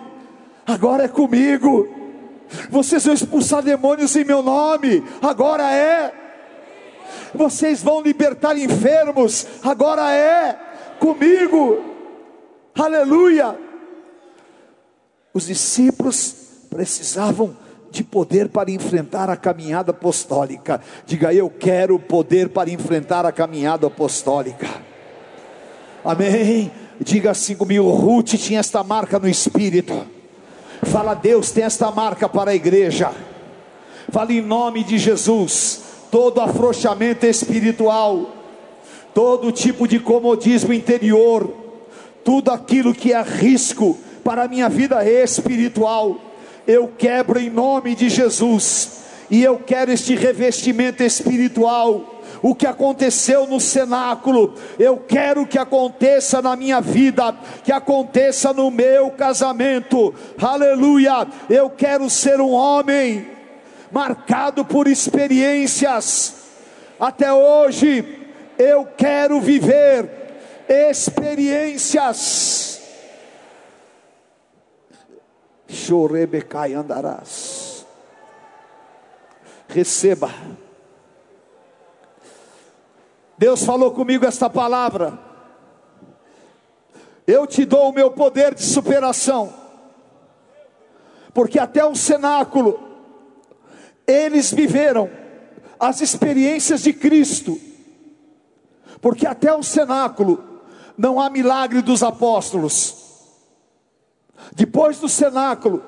Agora 0.67 1.05
é 1.05 1.09
comigo. 1.09 1.98
Vocês 2.71 3.05
vão 3.05 3.15
expulsar 3.15 3.63
demônios 3.63 4.15
em 4.17 4.25
meu 4.25 4.43
nome. 4.43 5.05
Agora 5.23 5.73
é. 5.73 6.13
Vocês 7.35 7.83
vão 7.83 8.01
libertar 8.01 8.57
enfermos. 8.57 9.47
Agora 9.63 10.13
é 10.13 10.59
comigo. 10.99 11.83
Aleluia. 12.75 13.57
Os 15.33 15.47
discípulos 15.47 16.35
precisavam 16.71 17.57
de 17.91 18.05
poder 18.05 18.49
para 18.49 18.71
enfrentar 18.71 19.31
a 19.31 19.37
caminhada 19.37 19.91
apostólica. 19.91 20.81
Diga, 21.07 21.33
eu 21.33 21.49
quero 21.49 21.99
poder 21.99 22.51
para 22.51 22.71
enfrentar 22.71 23.25
a 23.25 23.33
caminhada 23.33 23.87
apostólica. 23.87 24.69
Amém. 26.05 26.71
Diga 27.01 27.31
assim 27.31 27.55
comigo: 27.55 27.89
Ruth 27.91 28.35
tinha 28.35 28.61
esta 28.61 28.83
marca 28.83 29.19
no 29.19 29.29
espírito. 29.29 30.18
Fala, 30.83 31.15
Deus 31.15 31.51
tem 31.51 31.65
esta 31.65 31.91
marca 31.91 32.29
para 32.29 32.53
a 32.53 32.55
igreja. 32.55 33.11
Fala 34.11 34.33
em 34.33 34.41
nome 34.41 34.85
de 34.85 34.99
Jesus. 34.99 35.83
Todo 36.11 36.41
afrouxamento 36.41 37.27
espiritual, 37.27 38.35
todo 39.13 39.53
tipo 39.53 39.87
de 39.87 39.99
comodismo 39.99 40.73
interior, 40.73 41.53
tudo 42.25 42.51
aquilo 42.51 42.95
que 42.95 43.13
é 43.13 43.21
risco 43.21 43.99
para 44.25 44.45
a 44.45 44.49
minha 44.49 44.71
vida 44.71 45.05
espiritual, 45.05 46.17
eu 46.67 46.91
quebro 46.97 47.39
em 47.39 47.51
nome 47.51 47.95
de 47.95 48.09
Jesus. 48.09 49.03
E 49.31 49.43
eu 49.43 49.59
quero 49.59 49.93
este 49.93 50.15
revestimento 50.15 51.03
espiritual 51.03 52.18
o 52.43 52.55
que 52.55 52.67
aconteceu 52.67 53.47
no 53.47 53.61
cenáculo, 53.61 54.55
eu 54.79 54.99
quero 54.99 55.47
que 55.47 55.59
aconteça 55.59 56.41
na 56.41 56.57
minha 56.57 56.81
vida, 56.81 57.35
que 57.65 57.73
aconteça 57.73 58.53
no 58.53 58.71
meu 58.71 59.11
casamento, 59.11 60.15
aleluia. 60.41 61.27
Eu 61.49 61.71
quero 61.71 62.09
ser 62.09 62.41
um 62.41 62.53
homem 62.53 63.29
marcado 63.91 64.65
por 64.65 64.87
experiências, 64.87 66.35
até 67.01 67.33
hoje 67.33 68.19
eu 68.59 68.87
quero 68.97 69.41
viver 69.41 70.11
experiências. 70.69 72.67
Chorebecai 75.69 76.75
andarás. 76.75 77.87
Receba 79.69 80.31
Deus 83.39 83.65
falou 83.65 83.93
comigo 83.93 84.27
esta 84.27 84.51
palavra. 84.51 85.17
Eu 87.25 87.47
te 87.47 87.65
dou 87.65 87.91
o 87.91 87.93
meu 87.93 88.11
poder 88.11 88.55
de 88.55 88.63
superação, 88.63 89.53
porque 91.33 91.59
até 91.59 91.85
o 91.85 91.95
cenáculo, 91.95 92.81
eles 94.07 94.53
viveram 94.53 95.09
as 95.79 96.01
experiências 96.01 96.83
de 96.83 96.93
Cristo, 96.93 97.61
porque 99.01 99.27
até 99.27 99.55
o 99.55 99.63
cenáculo 99.63 100.43
não 100.97 101.21
há 101.21 101.31
milagre 101.31 101.81
dos 101.81 102.03
apóstolos. 102.03 102.97
Depois 104.53 104.99
do 104.99 105.09
cenáculo, 105.09 105.85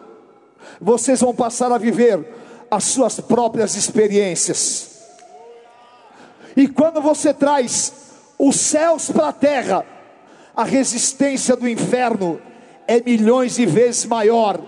vocês 0.81 1.21
vão 1.21 1.35
passar 1.35 1.73
a 1.73 1.79
viver 1.79 2.67
as 2.71 2.85
suas 2.85 3.19
próprias 3.19 3.75
experiências. 3.75 4.90
E 6.57 6.69
quando 6.69 7.01
você 7.01 7.33
traz 7.33 7.93
os 8.39 8.57
céus 8.57 9.11
para 9.11 9.29
a 9.29 9.33
terra, 9.33 9.85
a 10.55 10.65
resistência 10.65 11.57
do 11.57 11.69
inferno 11.69 12.41
é 12.87 13.01
milhões 13.01 13.55
de 13.55 13.67
vezes 13.67 14.05
maior, 14.07 14.61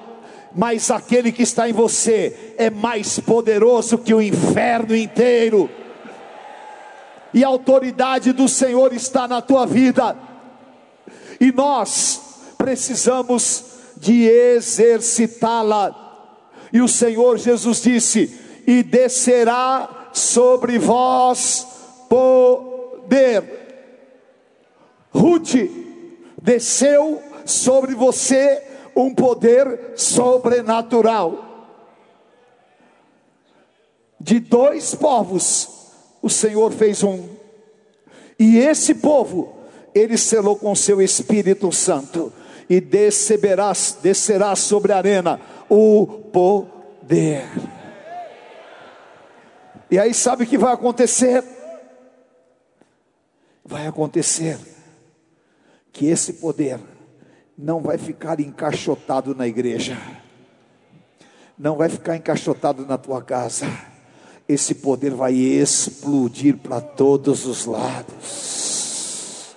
mas 0.55 0.91
aquele 0.91 1.33
que 1.33 1.43
está 1.43 1.69
em 1.69 1.73
você 1.73 2.55
é 2.57 2.71
mais 2.71 3.19
poderoso 3.19 3.99
que 3.99 4.15
o 4.15 4.23
inferno 4.23 4.95
inteiro. 4.95 5.69
E 7.35 7.43
a 7.43 7.49
autoridade 7.49 8.33
do 8.33 8.47
Senhor 8.49 8.93
está 8.93 9.27
na 9.27 9.41
tua 9.41 9.67
vida. 9.67 10.17
E 11.41 11.51
nós 11.51 12.21
precisamos 12.59 13.65
de 13.97 14.25
exercitá-la. 14.25 15.95
E 16.73 16.81
o 16.81 16.89
Senhor 16.89 17.39
Jesus 17.39 17.83
disse: 17.83 18.39
"E 18.67 18.83
descerá 18.83 20.02
sobre 20.13 20.79
vós 20.79 21.67
poder. 22.09 23.63
Ruth 25.11 25.55
desceu 26.41 27.23
sobre 27.45 27.95
você 27.95 28.63
um 28.95 29.15
poder 29.15 29.93
sobrenatural. 29.97 31.49
De 34.21 34.39
dois 34.39 34.95
povos, 34.95 35.69
o 36.23 36.31
Senhor 36.31 36.71
fez 36.71 37.03
um, 37.03 37.29
e 38.39 38.59
esse 38.59 38.95
povo, 38.95 39.55
ele 39.95 40.17
selou 40.17 40.57
com 40.57 40.75
seu 40.75 41.01
Espírito 41.01 41.71
Santo, 41.71 42.33
e 42.69 42.81
descerá, 42.81 43.73
sobre 44.57 44.93
a 44.93 44.97
arena 44.97 45.41
o 45.69 46.07
poder. 46.33 47.45
E 49.93 49.99
aí, 49.99 50.13
sabe 50.13 50.43
o 50.43 50.47
que 50.47 50.59
vai 50.59 50.73
acontecer? 50.73 51.45
vai 53.65 53.87
acontecer 53.87 54.59
que 55.93 56.07
esse 56.07 56.35
poder 56.35 56.81
não 57.57 57.81
vai 57.81 57.97
ficar 57.97 58.41
encaixotado 58.41 59.35
na 59.35 59.47
igreja, 59.47 59.97
não 61.59 61.77
vai 61.77 61.89
ficar 61.89 62.17
encaixotado 62.17 62.85
na 62.87 62.99
tua 62.99 63.23
casa, 63.23 63.67
esse 64.49 64.75
poder 64.75 65.15
vai 65.15 65.35
explodir 65.35 66.57
para 66.57 66.81
todos 66.81 67.47
os 67.47 67.65
lados. 67.67 69.55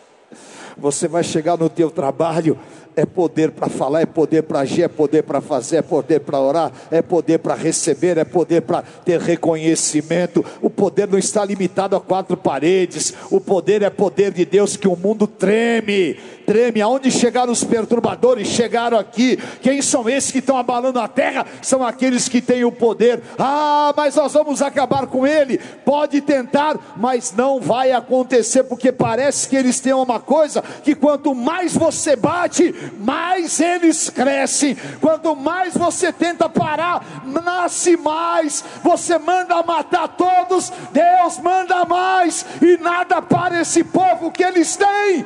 Você 0.77 1.07
vai 1.07 1.23
chegar 1.23 1.57
no 1.57 1.69
teu 1.69 1.89
trabalho 1.89 2.59
é 2.95 3.05
poder 3.05 3.51
para 3.51 3.69
falar, 3.69 4.01
é 4.01 4.05
poder 4.05 4.43
para 4.43 4.59
agir, 4.61 4.83
é 4.83 4.87
poder 4.87 5.23
para 5.23 5.41
fazer, 5.41 5.77
é 5.77 5.81
poder 5.81 6.19
para 6.21 6.39
orar, 6.39 6.71
é 6.89 7.01
poder 7.01 7.39
para 7.39 7.55
receber, 7.55 8.17
é 8.17 8.23
poder 8.23 8.61
para 8.61 8.81
ter 8.81 9.19
reconhecimento. 9.19 10.43
O 10.61 10.69
poder 10.69 11.07
não 11.07 11.17
está 11.17 11.43
limitado 11.43 11.95
a 11.95 12.01
quatro 12.01 12.37
paredes. 12.37 13.13
O 13.29 13.41
poder 13.41 13.81
é 13.81 13.89
poder 13.89 14.31
de 14.31 14.45
Deus 14.45 14.77
que 14.77 14.87
o 14.87 14.95
mundo 14.95 15.27
treme, 15.27 16.17
treme. 16.45 16.81
Aonde 16.81 17.11
chegaram 17.11 17.51
os 17.51 17.63
perturbadores? 17.63 18.47
Chegaram 18.47 18.97
aqui. 18.97 19.37
Quem 19.61 19.81
são 19.81 20.07
esses 20.07 20.31
que 20.31 20.39
estão 20.39 20.57
abalando 20.57 20.99
a 20.99 21.07
terra? 21.07 21.45
São 21.61 21.85
aqueles 21.85 22.29
que 22.29 22.41
têm 22.41 22.63
o 22.63 22.71
poder. 22.71 23.21
Ah, 23.37 23.93
mas 23.95 24.15
nós 24.15 24.33
vamos 24.33 24.61
acabar 24.61 25.07
com 25.07 25.25
ele. 25.25 25.57
Pode 25.83 26.21
tentar, 26.21 26.77
mas 26.95 27.33
não 27.35 27.59
vai 27.59 27.91
acontecer 27.91 28.63
porque 28.63 28.91
parece 28.91 29.49
que 29.49 29.55
eles 29.55 29.79
têm 29.79 29.93
uma 29.93 30.19
coisa 30.19 30.63
que 30.83 30.95
quanto 30.95 31.33
mais 31.33 31.75
você 31.75 32.15
bate, 32.15 32.73
mais 32.99 33.59
eles 33.59 34.09
crescem. 34.09 34.77
Quanto 35.01 35.35
mais 35.35 35.75
você 35.75 36.13
tenta 36.13 36.47
parar, 36.47 37.23
nasce 37.25 37.97
mais. 37.97 38.63
Você 38.83 39.17
manda 39.17 39.61
matar 39.63 40.07
todos, 40.09 40.71
Deus 40.91 41.39
manda 41.39 41.85
mais, 41.85 42.45
e 42.61 42.77
nada 42.77 43.21
para 43.21 43.61
esse 43.61 43.83
povo 43.83 44.31
que 44.31 44.43
eles 44.43 44.75
têm 44.75 45.25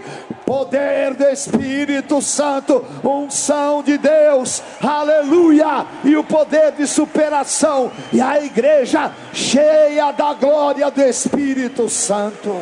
poder 0.49 1.13
do 1.13 1.25
Espírito 1.25 2.19
Santo, 2.23 2.83
unção 3.03 3.83
de 3.83 3.99
Deus, 3.99 4.63
aleluia, 4.81 5.85
e 6.03 6.17
o 6.17 6.23
poder 6.23 6.71
de 6.71 6.87
superação, 6.87 7.91
e 8.11 8.19
a 8.19 8.43
igreja 8.43 9.13
cheia 9.31 10.11
da 10.11 10.33
glória 10.33 10.89
do 10.89 11.03
Espírito 11.03 11.87
Santo. 11.87 12.59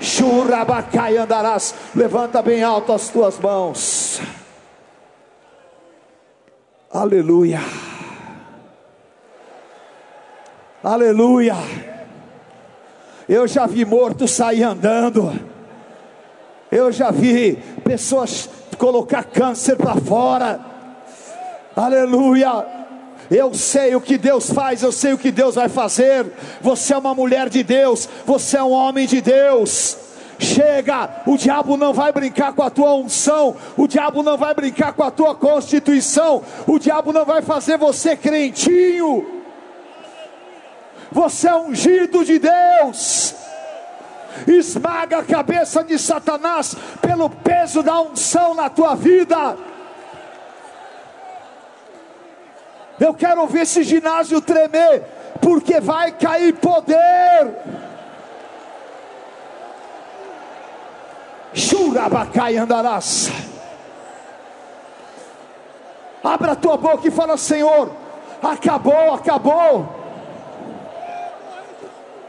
Churabacai 0.00 1.16
andarás, 1.16 1.72
levanta 1.94 2.42
bem 2.42 2.60
alto 2.60 2.92
as 2.92 3.08
tuas 3.08 3.38
mãos. 3.38 4.20
Aleluia. 6.92 7.60
Aleluia. 10.82 11.54
Eu 13.28 13.46
já 13.46 13.64
vi 13.64 13.84
morto 13.84 14.26
sair 14.26 14.64
andando. 14.64 15.54
Eu 16.76 16.92
já 16.92 17.10
vi 17.10 17.56
pessoas 17.82 18.50
colocar 18.76 19.24
câncer 19.24 19.76
para 19.76 19.94
fora. 19.96 20.60
Aleluia. 21.74 22.66
Eu 23.30 23.54
sei 23.54 23.96
o 23.96 24.00
que 24.00 24.18
Deus 24.18 24.52
faz, 24.52 24.82
eu 24.82 24.92
sei 24.92 25.14
o 25.14 25.18
que 25.18 25.30
Deus 25.30 25.54
vai 25.54 25.70
fazer. 25.70 26.30
Você 26.60 26.92
é 26.92 26.98
uma 26.98 27.14
mulher 27.14 27.48
de 27.48 27.62
Deus, 27.62 28.06
você 28.26 28.58
é 28.58 28.62
um 28.62 28.72
homem 28.72 29.06
de 29.06 29.22
Deus. 29.22 29.96
Chega, 30.38 31.22
o 31.26 31.38
diabo 31.38 31.78
não 31.78 31.94
vai 31.94 32.12
brincar 32.12 32.52
com 32.52 32.62
a 32.62 32.68
tua 32.68 32.94
unção, 32.94 33.56
o 33.74 33.88
diabo 33.88 34.22
não 34.22 34.36
vai 34.36 34.52
brincar 34.54 34.92
com 34.92 35.02
a 35.02 35.10
tua 35.10 35.34
constituição, 35.34 36.42
o 36.66 36.78
diabo 36.78 37.10
não 37.10 37.24
vai 37.24 37.40
fazer 37.40 37.78
você 37.78 38.14
crentinho. 38.14 39.26
Você 41.10 41.48
é 41.48 41.56
ungido 41.56 42.22
de 42.22 42.38
Deus 42.38 43.34
esmaga 44.46 45.18
a 45.18 45.24
cabeça 45.24 45.82
de 45.84 45.98
Satanás 45.98 46.74
pelo 47.00 47.28
peso 47.30 47.82
da 47.82 48.00
unção 48.00 48.54
na 48.54 48.68
tua 48.68 48.94
vida. 48.94 49.56
Eu 52.98 53.12
quero 53.14 53.46
ver 53.46 53.62
esse 53.62 53.82
ginásio 53.82 54.40
tremer, 54.40 55.02
porque 55.40 55.80
vai 55.80 56.12
cair 56.12 56.54
poder. 56.54 57.54
Churabacai 61.52 62.56
andarás. 62.56 63.30
Abra 66.22 66.52
a 66.52 66.56
tua 66.56 66.76
boca 66.76 67.06
e 67.06 67.10
fala: 67.10 67.36
Senhor, 67.36 67.90
acabou, 68.42 69.14
acabou. 69.14 69.95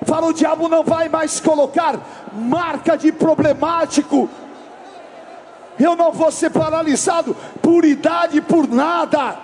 Fala, 0.08 0.28
o 0.28 0.34
diabo 0.34 0.70
não 0.70 0.84
vai 0.86 1.10
mais 1.10 1.42
colocar 1.42 2.00
marca 2.34 2.98
de 2.98 3.12
problemático. 3.12 4.30
Eu 5.78 5.98
não 5.98 6.14
vou 6.14 6.32
ser 6.32 6.50
paralisado 6.50 7.36
por 7.62 7.84
idade, 7.84 8.40
por 8.40 8.70
nada. 8.70 9.38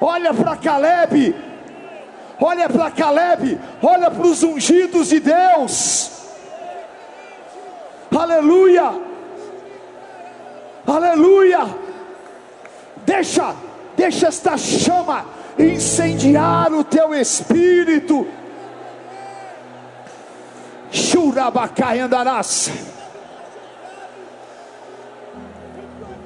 Olha 0.00 0.34
para 0.34 0.56
Caleb, 0.56 1.36
olha 2.40 2.68
para 2.68 2.90
Caleb, 2.90 3.60
olha 3.80 4.10
para 4.10 4.26
os 4.26 4.42
ungidos 4.42 5.10
de 5.10 5.20
Deus. 5.20 6.10
Aleluia, 8.10 9.00
aleluia. 10.84 11.60
Deixa, 13.06 13.54
deixa 13.96 14.26
esta 14.26 14.58
chama 14.58 15.24
incendiar 15.58 16.72
o 16.72 16.84
teu 16.84 17.14
espírito. 17.14 18.26
Churabacai 20.90 22.00
andarás. 22.00 22.70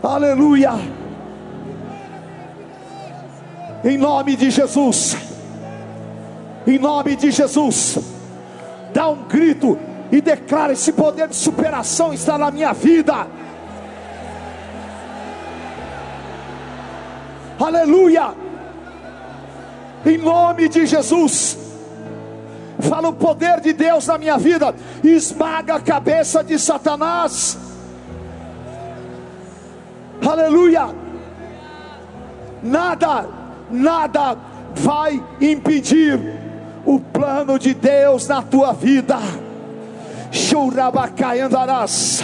Aleluia. 0.02 0.72
Em 3.84 3.96
nome 3.96 4.36
de 4.36 4.50
Jesus. 4.50 5.16
Em 6.66 6.78
nome 6.78 7.16
de 7.16 7.30
Jesus. 7.30 7.98
Dá 8.92 9.08
um 9.08 9.24
grito 9.24 9.78
e 10.10 10.20
declara: 10.20 10.72
esse 10.72 10.92
poder 10.92 11.28
de 11.28 11.36
superação 11.36 12.12
está 12.12 12.36
na 12.36 12.50
minha 12.50 12.72
vida. 12.72 13.26
Aleluia 17.58 18.45
em 20.04 20.18
nome 20.18 20.68
de 20.68 20.86
Jesus. 20.86 21.58
Fala 22.80 23.08
o 23.08 23.12
poder 23.12 23.60
de 23.60 23.72
Deus 23.72 24.06
na 24.06 24.18
minha 24.18 24.36
vida, 24.36 24.74
esmaga 25.02 25.76
a 25.76 25.80
cabeça 25.80 26.44
de 26.44 26.58
Satanás. 26.58 27.58
Aleluia. 30.26 30.88
Nada, 32.62 33.26
nada 33.70 34.36
vai 34.74 35.22
impedir 35.40 36.20
o 36.84 37.00
plano 37.00 37.58
de 37.58 37.72
Deus 37.74 38.28
na 38.28 38.42
tua 38.42 38.72
vida. 38.72 39.16
Churabacai 40.30 41.40
andarás. 41.40 42.22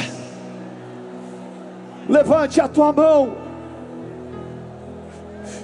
Levante 2.08 2.60
a 2.60 2.68
tua 2.68 2.92
mão 2.92 3.36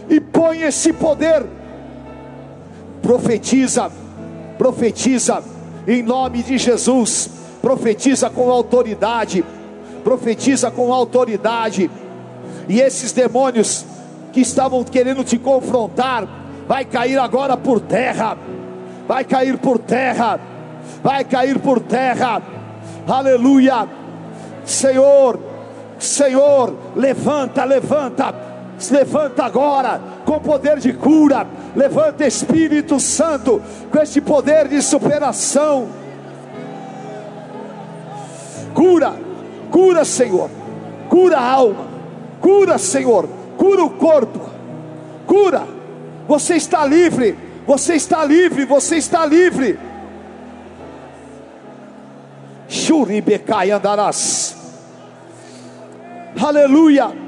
e 0.08 0.20
põe 0.20 0.62
esse 0.62 0.92
poder 0.92 1.44
profetiza, 3.08 3.90
profetiza 4.58 5.42
em 5.86 6.02
nome 6.02 6.42
de 6.42 6.58
Jesus, 6.58 7.30
profetiza 7.62 8.28
com 8.28 8.50
autoridade, 8.50 9.42
profetiza 10.04 10.70
com 10.70 10.92
autoridade, 10.92 11.90
e 12.68 12.78
esses 12.78 13.10
demônios 13.12 13.86
que 14.30 14.42
estavam 14.42 14.84
querendo 14.84 15.24
te 15.24 15.38
confrontar, 15.38 16.28
vai 16.68 16.84
cair 16.84 17.18
agora 17.18 17.56
por 17.56 17.80
terra, 17.80 18.36
vai 19.06 19.24
cair 19.24 19.56
por 19.56 19.78
terra, 19.78 20.38
vai 21.02 21.24
cair 21.24 21.58
por 21.58 21.80
terra, 21.80 22.42
aleluia, 23.06 23.88
Senhor, 24.66 25.40
Senhor, 25.98 26.76
levanta, 26.94 27.64
levanta, 27.64 28.34
levanta 28.90 29.44
agora, 29.46 29.98
com 30.28 30.38
poder 30.38 30.78
de 30.78 30.92
cura, 30.92 31.46
levanta 31.74 32.26
Espírito 32.26 33.00
Santo, 33.00 33.62
com 33.90 33.98
este 33.98 34.20
poder 34.20 34.68
de 34.68 34.82
superação. 34.82 35.88
Cura, 38.74 39.14
cura, 39.70 40.04
Senhor, 40.04 40.50
cura 41.08 41.38
a 41.38 41.50
alma, 41.50 41.86
cura, 42.42 42.76
Senhor, 42.76 43.26
cura 43.56 43.82
o 43.82 43.88
corpo, 43.88 44.50
cura. 45.26 45.66
Você 46.28 46.56
está 46.56 46.84
livre, 46.84 47.34
você 47.66 47.94
está 47.94 48.22
livre, 48.22 48.66
você 48.66 48.96
está 48.96 49.24
livre. 49.24 49.78
Shuribecai 52.68 53.70
andarás. 53.70 54.54
Aleluia. 56.38 57.27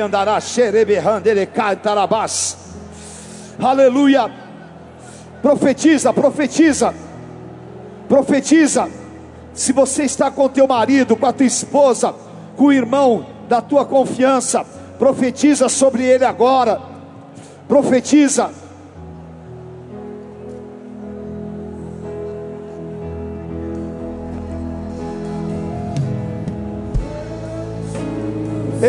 Andará. 0.00 0.38
Aleluia. 3.58 4.30
Profetiza, 5.42 6.12
profetiza. 6.12 6.94
Profetiza. 8.08 8.88
Se 9.52 9.72
você 9.72 10.04
está 10.04 10.30
com 10.30 10.48
teu 10.48 10.68
marido, 10.68 11.16
com 11.16 11.26
a 11.26 11.32
tua 11.32 11.44
esposa, 11.44 12.14
com 12.56 12.66
o 12.66 12.72
irmão 12.72 13.26
da 13.48 13.60
tua 13.60 13.84
confiança, 13.84 14.64
profetiza 14.98 15.68
sobre 15.68 16.04
ele 16.04 16.24
agora. 16.24 16.80
Profetiza 17.66 18.50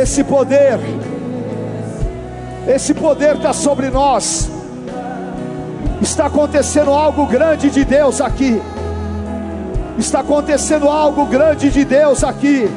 Esse 0.03 0.21
poder, 0.21 0.79
esse 2.67 2.93
poder 2.93 3.37
está 3.37 3.53
sobre 3.53 3.89
nós. 3.89 4.49
Está 6.01 6.25
acontecendo 6.25 6.91
algo 6.91 7.25
grande 7.25 7.69
de 7.69 7.85
Deus 7.85 8.19
aqui. 8.19 8.61
Está 9.97 10.19
acontecendo 10.19 10.89
algo 10.89 11.25
grande 11.27 11.69
de 11.69 11.85
Deus 11.85 12.21
aqui. 12.21 12.69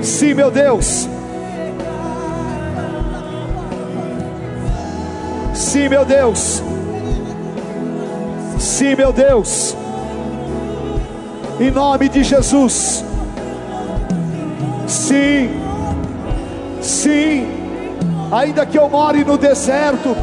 Sim, 0.00 0.34
meu 0.34 0.52
Deus. 0.52 1.08
Sim, 5.54 5.88
meu 5.88 6.04
Deus. 6.04 6.62
Sim, 8.60 8.94
meu 8.94 9.12
Deus. 9.12 9.76
Em 11.58 11.72
nome 11.72 12.08
de 12.08 12.22
Jesus. 12.22 13.04
Sim, 14.86 15.50
sim, 16.80 17.46
ainda 18.30 18.66
que 18.66 18.78
eu 18.78 18.88
more 18.88 19.24
no 19.24 19.38
deserto, 19.38 20.16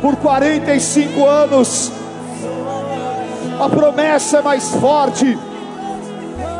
por 0.00 0.16
45 0.16 1.26
anos. 1.26 1.92
A 3.60 3.68
promessa 3.68 4.38
é 4.38 4.42
mais 4.42 4.68
forte. 4.70 5.38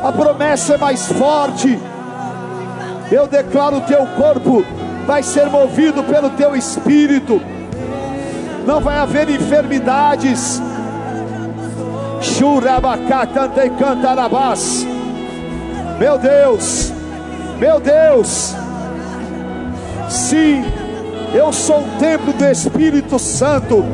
A 0.03 0.13
promessa 0.13 0.75
é 0.75 0.79
mais 0.79 1.07
forte. 1.07 1.79
Eu 3.11 3.27
declaro: 3.27 3.79
o 3.79 3.81
teu 3.83 4.07
corpo 4.17 4.65
vai 5.07 5.23
ser 5.23 5.47
movido 5.51 6.03
pelo 6.05 6.31
teu 6.31 6.57
espírito. 6.57 7.41
Não 8.67 8.81
vai 8.81 8.97
haver 8.97 9.29
enfermidades. 9.29 10.63
Churabacatante 12.21 13.69
cantarabás. 13.79 14.87
Meu 15.99 16.17
Deus, 16.17 16.94
meu 17.59 17.81
Deus. 17.81 18.55
Sim, 20.09 20.65
eu 21.33 21.53
sou 21.53 21.81
o 21.81 21.99
templo 21.99 22.33
do 22.33 22.45
Espírito 22.45 23.19
Santo. 23.19 23.85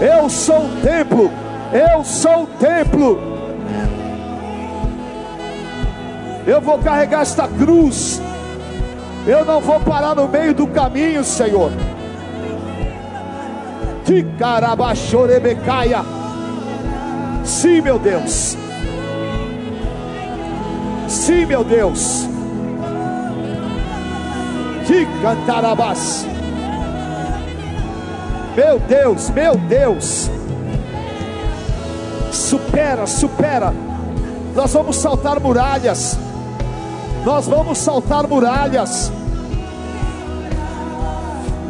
Eu 0.00 0.28
sou 0.28 0.66
o 0.66 0.80
templo. 0.82 1.30
Eu 1.72 2.04
sou 2.04 2.44
o 2.44 2.46
templo. 2.46 3.20
Eu 6.46 6.60
vou 6.60 6.78
carregar 6.78 7.22
esta 7.22 7.48
cruz. 7.48 8.20
Eu 9.26 9.44
não 9.44 9.60
vou 9.60 9.80
parar 9.80 10.14
no 10.14 10.28
meio 10.28 10.54
do 10.54 10.66
caminho, 10.66 11.22
Senhor. 11.22 11.70
Ticarabachorebecaia. 14.04 16.02
Sim, 17.44 17.80
meu 17.80 17.98
Deus. 17.98 18.56
Sim, 21.08 21.46
meu 21.46 21.62
Deus. 21.62 22.31
Ticantarabás. 24.86 26.26
Meu 28.56 28.78
Deus, 28.80 29.30
meu 29.30 29.56
Deus. 29.56 30.30
Supera, 32.30 33.06
supera. 33.06 33.72
Nós 34.54 34.72
vamos 34.72 34.96
saltar 34.96 35.40
muralhas. 35.40 36.18
Nós 37.24 37.46
vamos 37.46 37.78
saltar 37.78 38.26
muralhas. 38.26 39.10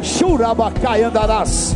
Churabacai 0.01 1.03
andarás. 1.03 1.75